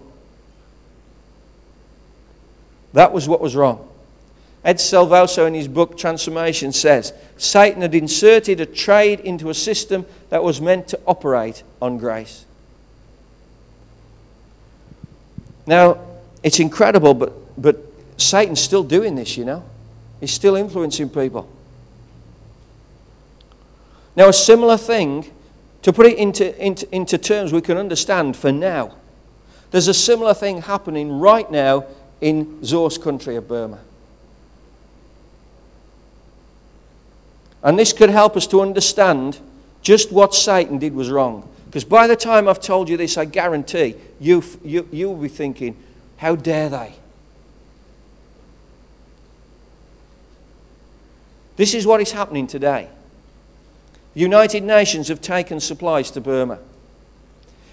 [2.93, 3.89] That was what was wrong.
[4.63, 10.05] Ed Silvoso, in his book Transformation, says Satan had inserted a trade into a system
[10.29, 12.45] that was meant to operate on grace.
[15.67, 16.10] Now,
[16.43, 17.77] it's incredible, but, but
[18.17, 19.65] Satan's still doing this, you know.
[20.21, 21.49] He's still influencing people.
[24.17, 25.31] Now, a similar thing,
[25.83, 28.95] to put it into, into, into terms we can understand for now,
[29.71, 31.87] there's a similar thing happening right now
[32.21, 33.79] in Zor's country of Burma.
[37.63, 39.39] And this could help us to understand
[39.83, 41.49] just what Satan did was wrong.
[41.67, 45.29] Because by the time I've told you this, I guarantee you, you, you will be
[45.29, 45.77] thinking,
[46.21, 46.93] how dare they?
[51.57, 52.91] This is what is happening today.
[54.13, 56.59] The United Nations have taken supplies to Burma.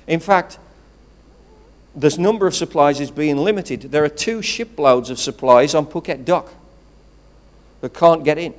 [0.07, 0.60] In fact,
[1.93, 3.81] the number of supplies is being limited.
[3.81, 6.49] There are two shiploads of supplies on Phuket Dock
[7.81, 8.53] that can't get in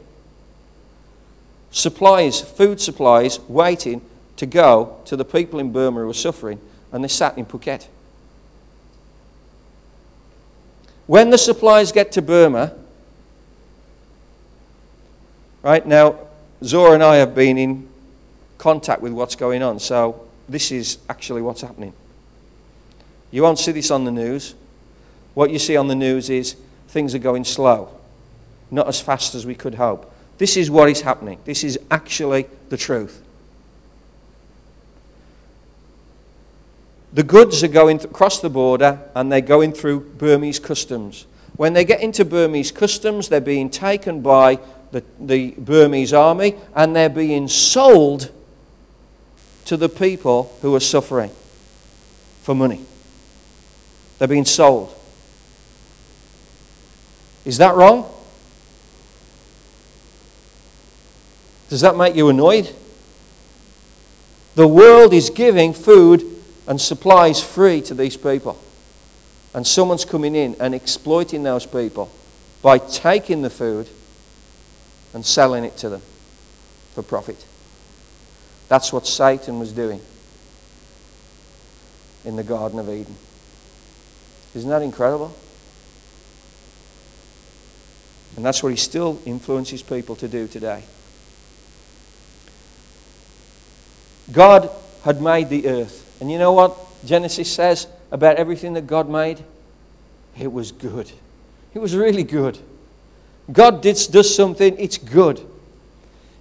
[1.71, 4.03] supplies, food supplies, waiting
[4.37, 6.61] to go to the people in Burma who are suffering,
[6.93, 7.87] and they're sat in Phuket.
[11.09, 12.75] When the supplies get to Burma,
[15.63, 16.19] right now,
[16.63, 17.89] Zora and I have been in
[18.59, 21.95] contact with what's going on, so this is actually what's happening.
[23.31, 24.55] You won't see this on the news.
[25.33, 26.57] What you see on the news is
[26.89, 27.91] things are going slow,
[28.71, 30.13] not as fast as we could hope.
[30.37, 31.39] This is what is happening.
[31.47, 33.23] This is actually the truth.
[37.13, 41.27] The goods are going across the border and they're going through Burmese customs.
[41.57, 44.59] When they get into Burmese customs, they're being taken by
[44.93, 48.31] the, the Burmese army and they're being sold
[49.65, 51.31] to the people who are suffering
[52.43, 52.81] for money.
[54.19, 54.95] They're being sold.
[57.45, 58.11] Is that wrong?
[61.71, 62.75] Does that make you annoyed?
[64.55, 66.38] The world is giving food
[66.69, 68.57] and supplies free to these people.
[69.55, 72.13] And someone's coming in and exploiting those people
[72.63, 73.89] by taking the food
[75.15, 76.03] and selling it to them
[76.95, 77.45] for profit.
[78.69, 80.03] That's what Satan was doing
[82.25, 83.17] in the Garden of Eden.
[84.55, 85.35] Isn't that incredible?
[88.37, 90.85] And that's what he still influences people to do today.
[94.31, 94.71] God
[95.05, 96.05] had made the earth.
[96.21, 99.43] And you know what Genesis says about everything that God made?
[100.39, 101.11] It was good.
[101.75, 102.59] It was really good.
[103.51, 105.41] God did, does something, it's good.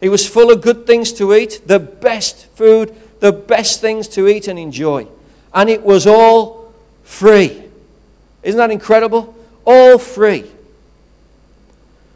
[0.01, 4.27] It was full of good things to eat, the best food, the best things to
[4.27, 5.07] eat and enjoy.
[5.53, 6.73] And it was all
[7.03, 7.63] free.
[8.43, 9.35] Isn't that incredible?
[9.65, 10.45] All free.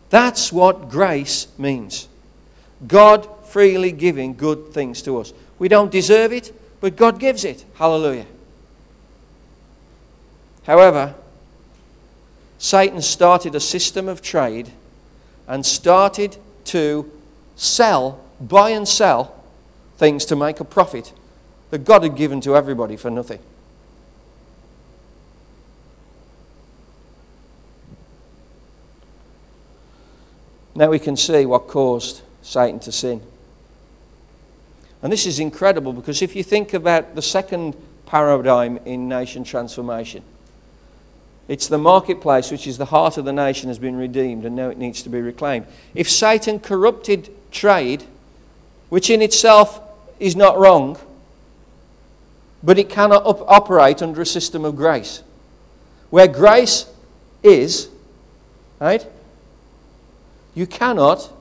[0.09, 2.07] That's what grace means.
[2.87, 5.33] God freely giving good things to us.
[5.57, 6.53] We don't deserve it.
[6.81, 7.63] But God gives it.
[7.75, 8.25] Hallelujah.
[10.63, 11.15] However,
[12.57, 14.71] Satan started a system of trade
[15.47, 17.09] and started to
[17.55, 19.43] sell, buy and sell
[19.97, 21.13] things to make a profit
[21.69, 23.39] that God had given to everybody for nothing.
[30.73, 33.21] Now we can see what caused Satan to sin.
[35.03, 37.75] And this is incredible because if you think about the second
[38.05, 40.23] paradigm in nation transformation,
[41.47, 44.69] it's the marketplace, which is the heart of the nation, has been redeemed and now
[44.69, 45.65] it needs to be reclaimed.
[45.95, 48.03] If Satan corrupted trade,
[48.89, 49.81] which in itself
[50.19, 50.97] is not wrong,
[52.63, 55.23] but it cannot op- operate under a system of grace.
[56.11, 56.85] Where grace
[57.41, 57.89] is,
[58.79, 59.05] right?
[60.53, 61.31] You cannot,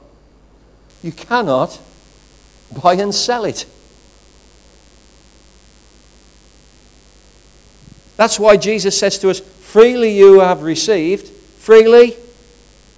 [1.03, 1.79] you cannot
[2.83, 3.67] buy and sell it.
[8.17, 12.17] That's why Jesus says to us, freely you have received, freely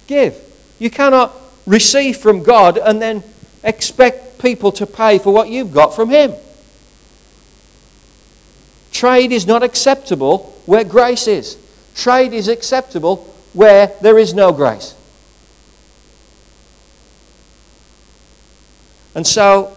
[0.07, 0.37] give.
[0.79, 1.33] You cannot
[1.65, 3.23] receive from God and then
[3.63, 6.33] expect people to pay for what you've got from Him.
[8.91, 11.57] Trade is not acceptable where grace is.
[11.95, 13.17] Trade is acceptable
[13.53, 14.95] where there is no grace.
[19.15, 19.75] And so,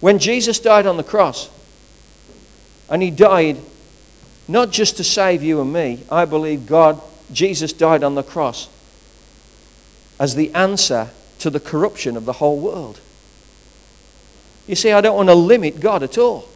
[0.00, 1.50] when Jesus died on the cross,
[2.88, 3.58] and he died
[4.48, 7.00] not just to save you and me, I believe God,
[7.32, 8.68] Jesus died on the cross
[10.18, 13.00] as the answer to the corruption of the whole world.
[14.66, 16.48] You see, I don't want to limit God at all.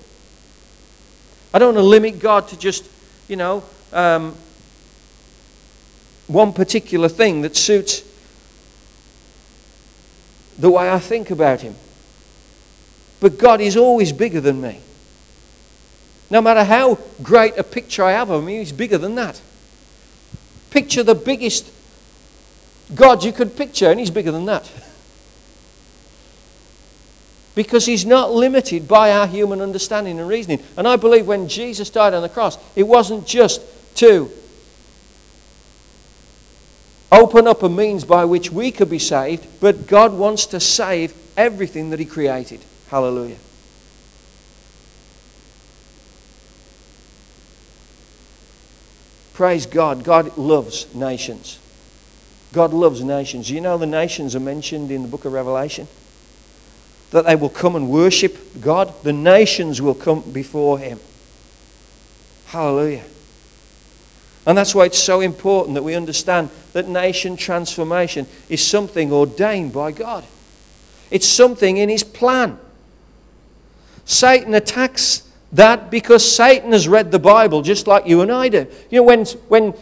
[1.53, 2.89] I don't want to limit God to just,
[3.29, 4.35] you know, um,
[6.27, 8.03] one particular thing that suits
[10.59, 11.77] the way I think about Him.
[13.25, 14.81] But God is always bigger than me.
[16.29, 19.41] No matter how great a picture I have of Him, He's bigger than that.
[20.69, 21.73] Picture the biggest
[22.95, 24.71] God you could picture, and He's bigger than that.
[27.55, 30.63] Because He's not limited by our human understanding and reasoning.
[30.77, 33.63] And I believe when Jesus died on the cross, it wasn't just
[33.97, 34.31] to
[37.11, 41.15] open up a means by which we could be saved, but God wants to save
[41.39, 42.61] everything that He created.
[42.95, 43.39] Hallelujah.
[49.33, 50.05] Praise God.
[50.05, 51.59] God loves nations.
[52.53, 53.51] God loves nations.
[53.51, 55.89] You know the nations are mentioned in the book of Revelation?
[57.11, 58.95] That they will come and worship God.
[59.03, 61.01] The nations will come before Him.
[62.47, 63.03] Hallelujah.
[64.47, 69.73] And that's why it's so important that we understand that nation transformation is something ordained
[69.73, 70.23] by God.
[71.11, 72.61] It's something in His plan.
[74.05, 78.67] Satan attacks that because Satan has read the Bible just like you and I do.
[78.91, 79.75] You know, when, when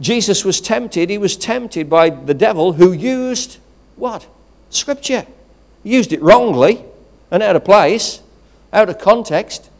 [0.00, 3.58] Jesus was tempted, he was tempted by the devil who used
[3.96, 4.26] what?
[4.70, 5.26] Scripture.
[5.82, 6.84] He used it wrongly
[7.30, 8.20] and out of place,
[8.72, 9.70] out of context.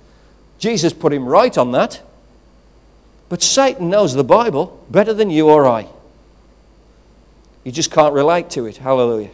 [0.59, 2.03] Jesus put him right on that.
[3.29, 5.87] But Satan knows the Bible better than you or I.
[7.65, 8.79] You just can't relate to it.
[8.79, 9.31] Hallelujah.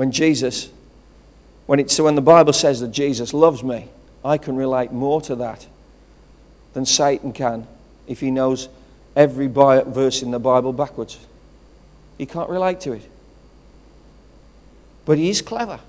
[0.00, 0.70] When Jesus,
[1.66, 3.86] when, it, so when the Bible says that Jesus loves me,
[4.24, 5.66] I can relate more to that
[6.72, 7.66] than Satan can
[8.08, 8.70] if he knows
[9.14, 11.18] every verse in the Bible backwards.
[12.16, 13.06] He can't relate to it.
[15.04, 15.80] But he is clever.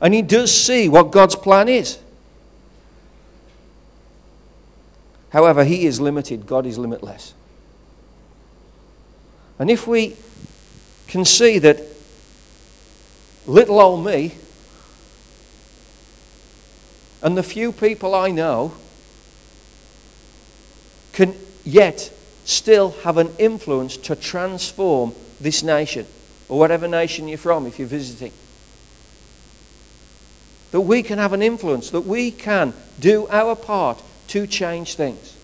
[0.00, 1.98] And he does see what God's plan is.
[5.30, 7.34] However, he is limited, God is limitless.
[9.58, 10.14] And if we
[11.08, 11.95] can see that
[13.46, 14.34] little old me
[17.22, 18.72] and the few people I know
[21.12, 21.34] can
[21.64, 22.12] yet
[22.44, 26.06] still have an influence to transform this nation
[26.48, 28.32] or whatever nation you're from if you're visiting.
[30.70, 35.34] That we can have an influence, that we can do our part to change things.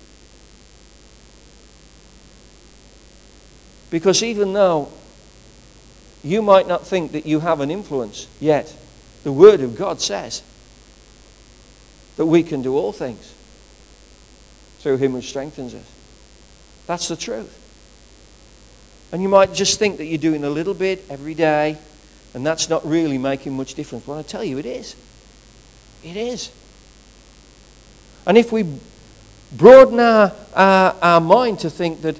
[3.90, 4.90] Because even though
[6.24, 8.74] you might not think that you have an influence yet.
[9.24, 10.42] The Word of God says
[12.16, 13.34] that we can do all things
[14.80, 15.90] through Him who strengthens us.
[16.86, 17.58] That's the truth.
[19.12, 21.76] And you might just think that you're doing a little bit every day,
[22.34, 24.04] and that's not really making much difference.
[24.06, 24.96] But I tell you, it is.
[26.02, 26.50] It is.
[28.26, 28.64] And if we
[29.52, 32.16] broaden our, our, our mind to think that,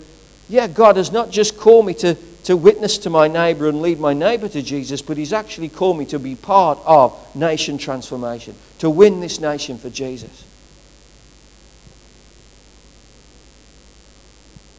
[0.49, 4.01] yeah, God has not just called me to to witness to my neighbour and lead
[4.01, 8.55] my neighbour to Jesus, but He's actually called me to be part of nation transformation,
[8.79, 10.45] to win this nation for Jesus.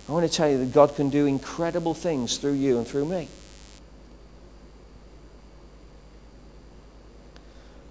[0.07, 3.05] I want to tell you that God can do incredible things through you and through
[3.05, 3.29] me.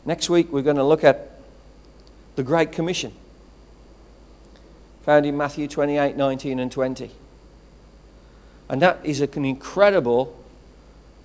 [0.04, 1.40] Next week, we're going to look at
[2.36, 3.12] the Great Commission,
[5.02, 7.10] found in Matthew 28 19 and 20.
[8.72, 10.34] And that is an incredible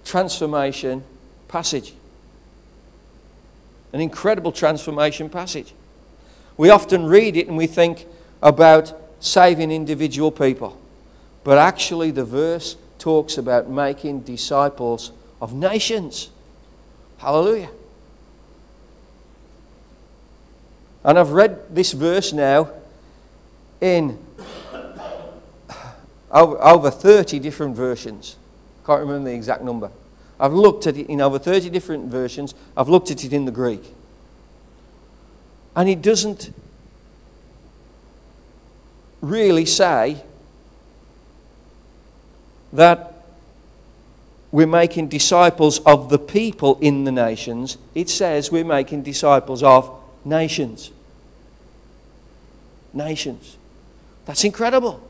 [0.03, 1.05] transformation
[1.47, 1.93] passage.
[3.93, 5.73] An incredible transformation passage.
[6.57, 8.05] We often read it and we think
[8.43, 10.77] about saving individual people.
[11.45, 16.29] But actually, the verse talks about making disciples of nations.
[17.17, 17.69] Hallelujah.
[21.05, 22.71] And I've read this verse now
[23.79, 24.19] in
[26.31, 28.35] over 30 different versions.
[28.85, 29.91] Can't remember the exact number.
[30.39, 32.53] I've looked at it in over 30 different versions.
[32.75, 33.83] I've looked at it in the Greek.
[35.75, 36.53] And it doesn't
[39.21, 40.23] really say
[42.73, 43.13] that
[44.51, 47.77] we're making disciples of the people in the nations.
[47.93, 50.91] It says we're making disciples of nations.
[52.93, 53.57] Nations.
[54.25, 55.06] That's incredible.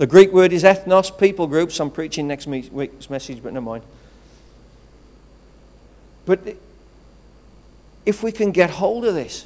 [0.00, 1.78] The Greek word is ethnos, people groups.
[1.78, 3.84] I'm preaching next week's message, but never mind.
[6.24, 6.56] But
[8.06, 9.44] if we can get hold of this,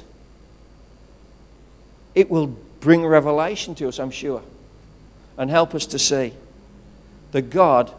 [2.15, 2.47] it will
[2.79, 4.41] bring revelation to us, I'm sure,
[5.37, 6.31] and help us to see
[7.33, 7.91] that God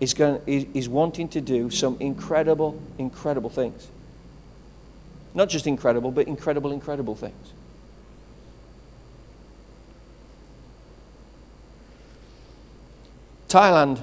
[0.00, 3.88] is, going, is, wanting to do some incredible, incredible things.
[5.32, 7.52] Not just incredible, but incredible, incredible things.
[13.54, 14.00] Thailand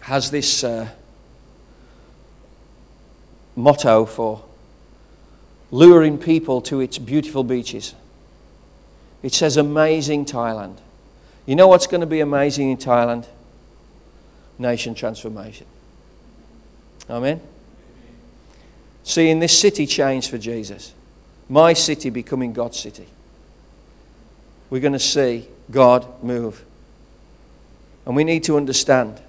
[0.00, 0.88] has this uh,
[3.54, 4.42] motto for
[5.70, 7.94] luring people to its beautiful beaches.
[9.22, 10.78] It says, Amazing Thailand.
[11.44, 13.26] You know what's going to be amazing in Thailand?
[14.58, 15.66] Nation transformation.
[17.10, 17.42] Amen?
[19.02, 20.94] Seeing this city change for Jesus.
[21.50, 23.08] My city becoming God's city.
[24.70, 26.64] We're going to see God move.
[28.10, 29.20] And we need to understand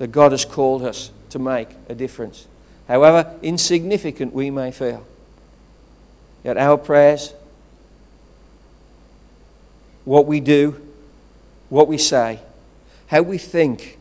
[0.00, 2.48] that God has called us to make a difference
[2.88, 5.06] however insignificant we may feel.
[6.42, 7.34] Yet our prayers,
[10.04, 10.84] what we do,
[11.68, 12.40] what we say,
[13.06, 13.96] how we think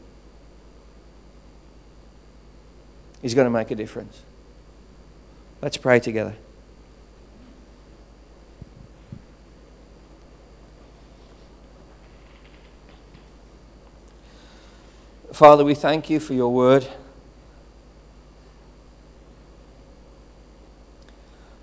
[3.21, 4.23] is going to make a difference.
[5.61, 6.33] Let's pray together.
[15.35, 16.87] Father, we thank you for your word.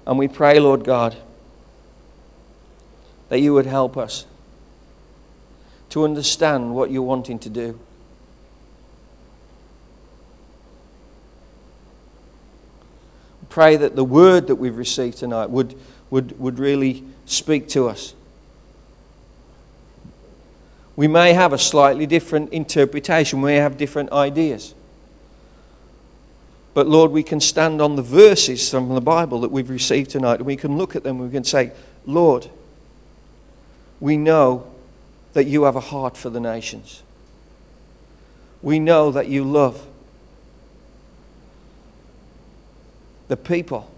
[0.06, 1.16] And we pray, Lord God,
[3.30, 4.26] that you would help us
[5.88, 7.80] to understand what you're wanting to do.
[13.48, 15.78] Pray that the word that we've received tonight would,
[16.10, 18.12] would, would really speak to us.
[21.02, 24.72] We may have a slightly different interpretation, we may have different ideas.
[26.74, 30.36] But Lord, we can stand on the verses from the Bible that we've received tonight
[30.36, 31.72] and we can look at them and we can say,
[32.06, 32.48] Lord,
[33.98, 34.72] we know
[35.32, 37.02] that you have a heart for the nations.
[38.62, 39.84] We know that you love
[43.26, 43.90] the people.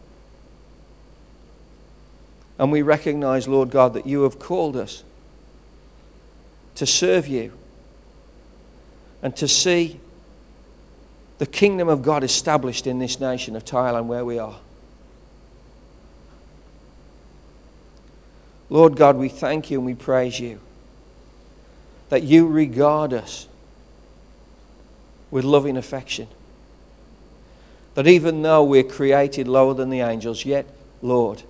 [2.59, 5.05] And we recognize, Lord God, that you have called us
[6.77, 7.53] to serve you
[9.22, 10.01] and to see
[11.39, 14.59] the kingdom of God established in this nation of Thailand where we are.
[18.70, 20.61] Lord God, we thank you and we praise you
[22.09, 23.49] that you regard us
[25.31, 26.29] with loving affection.
[27.95, 30.66] That even though we're created lower than the angels, yet,
[31.03, 31.43] Lord,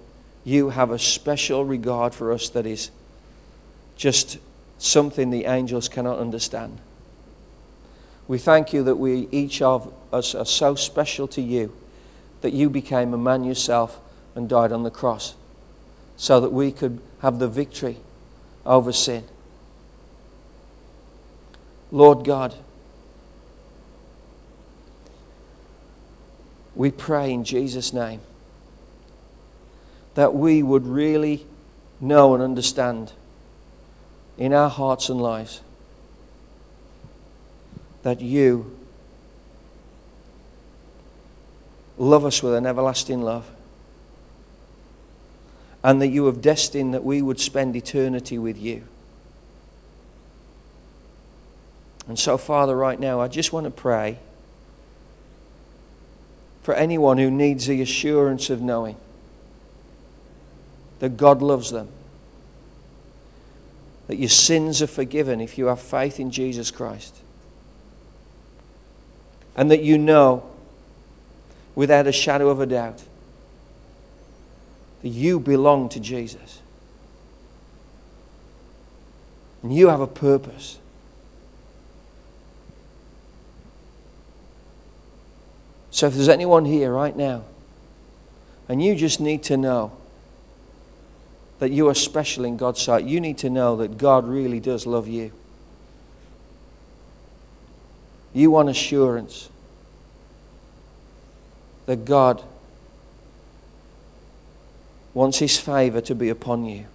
[0.44, 2.90] you have a special regard for us that is
[3.96, 4.38] just
[4.84, 6.78] something the angels cannot understand.
[8.28, 11.74] We thank you that we each of us are so special to you
[12.42, 14.00] that you became a man yourself
[14.34, 15.34] and died on the cross
[16.16, 17.96] so that we could have the victory
[18.66, 19.24] over sin.
[21.90, 22.54] Lord God,
[26.74, 28.20] we pray in Jesus' name
[30.14, 31.46] that we would really
[32.00, 33.12] know and understand
[34.36, 35.60] in our hearts and lives
[38.02, 38.76] that you
[41.96, 43.48] love us with an everlasting love
[45.82, 48.82] and that you have destined that we would spend eternity with you.
[52.08, 54.18] And so, Father, right now, I just want to pray
[56.62, 58.96] for anyone who needs the assurance of knowing
[61.00, 61.88] that God loves them,
[64.06, 67.16] that your sins are forgiven if you have faith in Jesus Christ,
[69.56, 70.44] and that you know
[71.74, 73.02] without a shadow of a doubt
[75.02, 76.60] that you belong to Jesus.
[79.62, 80.78] And you have a purpose.
[85.90, 87.44] So if there's anyone here right now,
[88.68, 89.92] and you just need to know
[91.58, 94.86] that you are special in God's sight, you need to know that God really does
[94.86, 95.32] love you.
[98.32, 99.48] You want assurance
[101.86, 102.42] that God
[105.12, 106.86] wants His favor to be upon you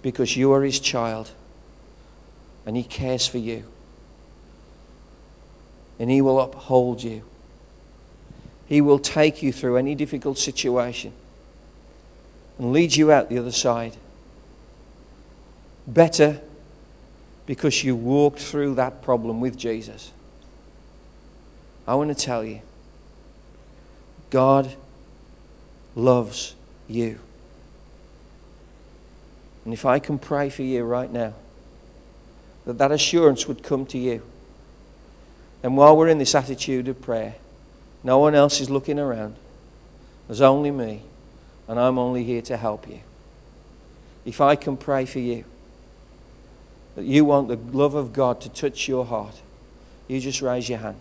[0.00, 1.30] because you are His child
[2.64, 3.64] and He cares for you
[5.98, 7.22] and He will uphold you.
[8.66, 11.12] He will take you through any difficult situation
[12.58, 13.96] and lead you out the other side.
[15.86, 16.40] Better
[17.46, 20.12] because you walked through that problem with Jesus.
[21.86, 22.62] I want to tell you
[24.30, 24.74] God
[25.94, 26.54] loves
[26.88, 27.18] you.
[29.64, 31.34] And if I can pray for you right now,
[32.66, 34.22] that that assurance would come to you.
[35.62, 37.36] And while we're in this attitude of prayer,
[38.02, 39.36] no one else is looking around.
[40.26, 41.02] There's only me,
[41.68, 43.00] and I'm only here to help you.
[44.24, 45.44] If I can pray for you,
[46.96, 49.40] that you want the love of God to touch your heart,
[50.08, 50.98] you just raise your hand.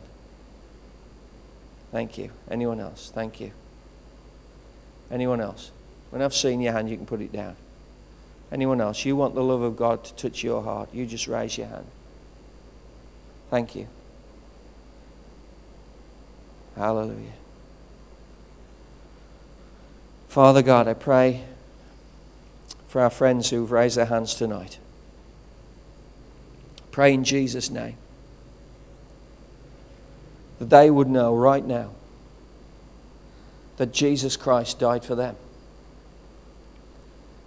[1.92, 2.32] Thank you.
[2.50, 3.12] Anyone else?
[3.14, 3.52] Thank you.
[5.12, 5.72] Anyone else?
[6.10, 7.56] When I've seen your hand, you can put it down.
[8.52, 9.06] Anyone else?
[9.06, 11.86] You want the love of God to touch your heart, you just raise your hand.
[13.50, 13.88] Thank you.
[16.76, 17.34] Hallelujah.
[20.34, 21.44] Father God, I pray
[22.88, 24.80] for our friends who've raised their hands tonight.
[26.90, 27.98] Pray in Jesus' name
[30.58, 31.92] that they would know right now
[33.78, 35.36] that Jesus Christ died for them.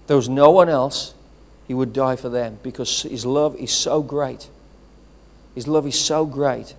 [0.06, 1.12] There was no one else
[1.66, 4.48] he would die for them because his love is so great.
[5.56, 6.76] His love is so great.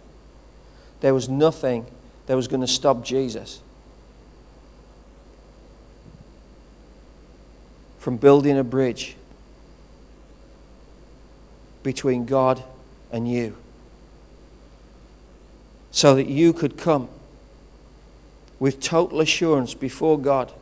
[1.02, 1.86] There was nothing
[2.28, 3.60] that was going to stop Jesus
[8.08, 9.18] from building a bridge
[11.84, 12.64] between God
[13.12, 13.54] and you
[15.92, 17.10] so that you could come
[18.60, 20.54] with total assurance before God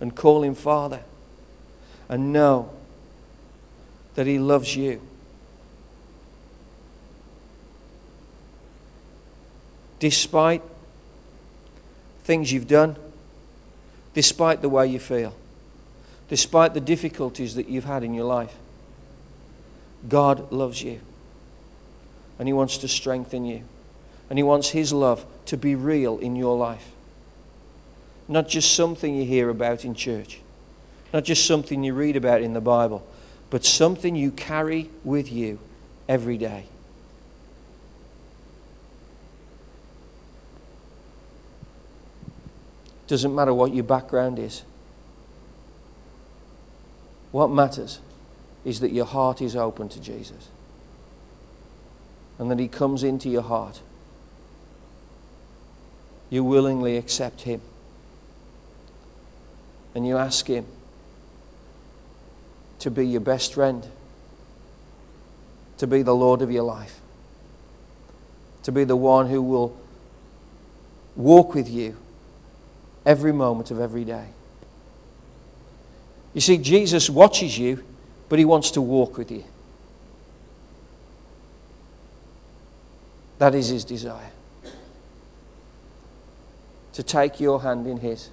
[0.00, 1.02] and call Him Father
[2.08, 2.68] and know
[4.16, 5.00] that He loves you.
[10.00, 10.62] Despite
[12.24, 12.96] things you've done,
[14.14, 15.32] despite the way you feel,
[16.32, 18.54] despite the difficulties that you've had in your life,
[20.08, 20.98] God loves you
[22.38, 23.64] and He wants to strengthen you.
[24.30, 26.92] And He wants His love to be real in your life.
[28.28, 30.40] Not just something you hear about in church,
[31.12, 33.06] not just something you read about in the Bible,
[33.50, 35.58] but something you carry with you
[36.08, 36.64] every day.
[43.06, 44.62] Doesn't matter what your background is.
[47.32, 47.98] What matters
[48.64, 50.48] is that your heart is open to Jesus
[52.38, 53.80] and that He comes into your heart
[56.32, 57.60] you willingly accept Him.
[59.94, 60.64] And you ask Him
[62.78, 63.86] to be your best friend,
[65.76, 67.00] to be the Lord of your life,
[68.62, 69.78] to be the one who will
[71.16, 71.98] walk with you
[73.04, 74.28] every moment of every day.
[76.34, 77.84] You see, Jesus watches you,
[78.28, 79.44] but He wants to walk with you.
[83.38, 84.30] That is His desire
[86.92, 88.28] to take your hand in His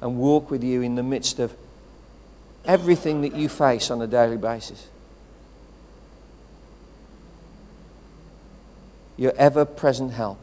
[0.00, 1.54] and walk with you in the midst of
[2.64, 4.88] everything that you face on a daily basis.
[9.16, 10.38] Your ever present help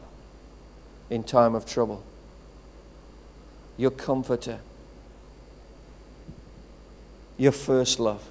[1.10, 2.02] in time of trouble.
[3.76, 4.60] Your comforter
[7.38, 8.22] your first love.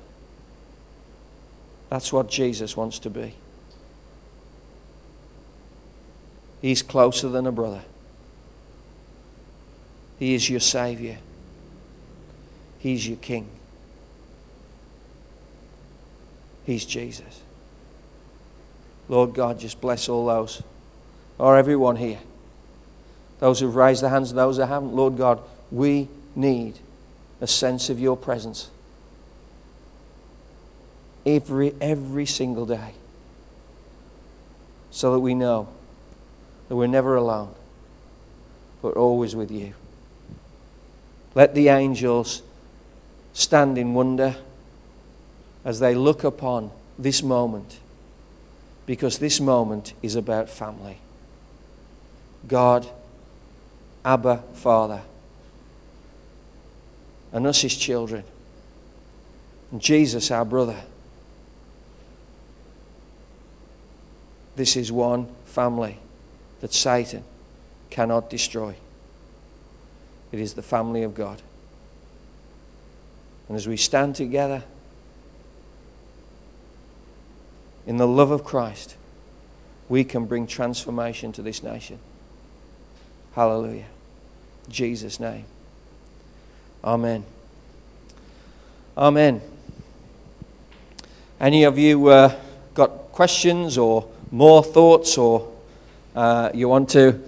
[1.89, 3.33] That's what Jesus wants to be.
[6.61, 7.83] He's closer than a brother.
[10.19, 11.17] He is your Savior.
[12.79, 13.47] He's your King.
[16.65, 17.41] He's Jesus.
[19.07, 20.61] Lord God, just bless all those,
[21.37, 22.19] or everyone here.
[23.39, 24.93] Those who've raised their hands those who haven't.
[24.93, 25.39] Lord God,
[25.71, 26.79] we need
[27.39, 28.69] a sense of your presence
[31.27, 32.93] every, every single day
[34.89, 35.67] so that we know
[36.69, 37.53] that we're never alone,
[38.81, 39.73] but always with you.
[41.35, 42.41] Let the angels
[43.33, 44.37] stand in wonder
[45.63, 47.79] as they look upon this moment,
[48.85, 50.97] because this moment is about family.
[52.47, 52.87] God,
[54.03, 55.01] Abba, Father,
[57.31, 58.23] and us, his children,
[59.71, 60.77] and Jesus, our brother.
[64.57, 65.99] This is one family
[66.61, 67.23] that Satan
[67.91, 68.75] cannot destroy.
[70.31, 71.43] It is the family of God.
[73.47, 74.63] And as we stand together
[77.85, 78.95] in the love of Christ,
[79.89, 81.99] we can bring transformation to this nation.
[83.35, 83.85] Hallelujah.
[84.65, 85.45] In Jesus' name.
[86.83, 87.23] Amen.
[88.97, 89.39] Amen.
[91.39, 92.35] Any of you uh,
[92.73, 95.51] got questions or more thoughts or
[96.15, 97.19] uh, you want to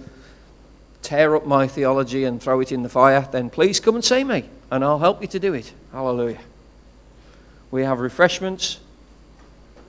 [1.02, 4.24] tear up my theology and throw it in the fire, then please come and see
[4.24, 5.72] me and I'll help you to do it.
[5.92, 6.40] Hallelujah.
[7.70, 8.80] We have refreshments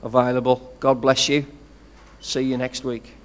[0.03, 0.75] available.
[0.79, 1.45] God bless you.
[2.21, 3.15] See you next week.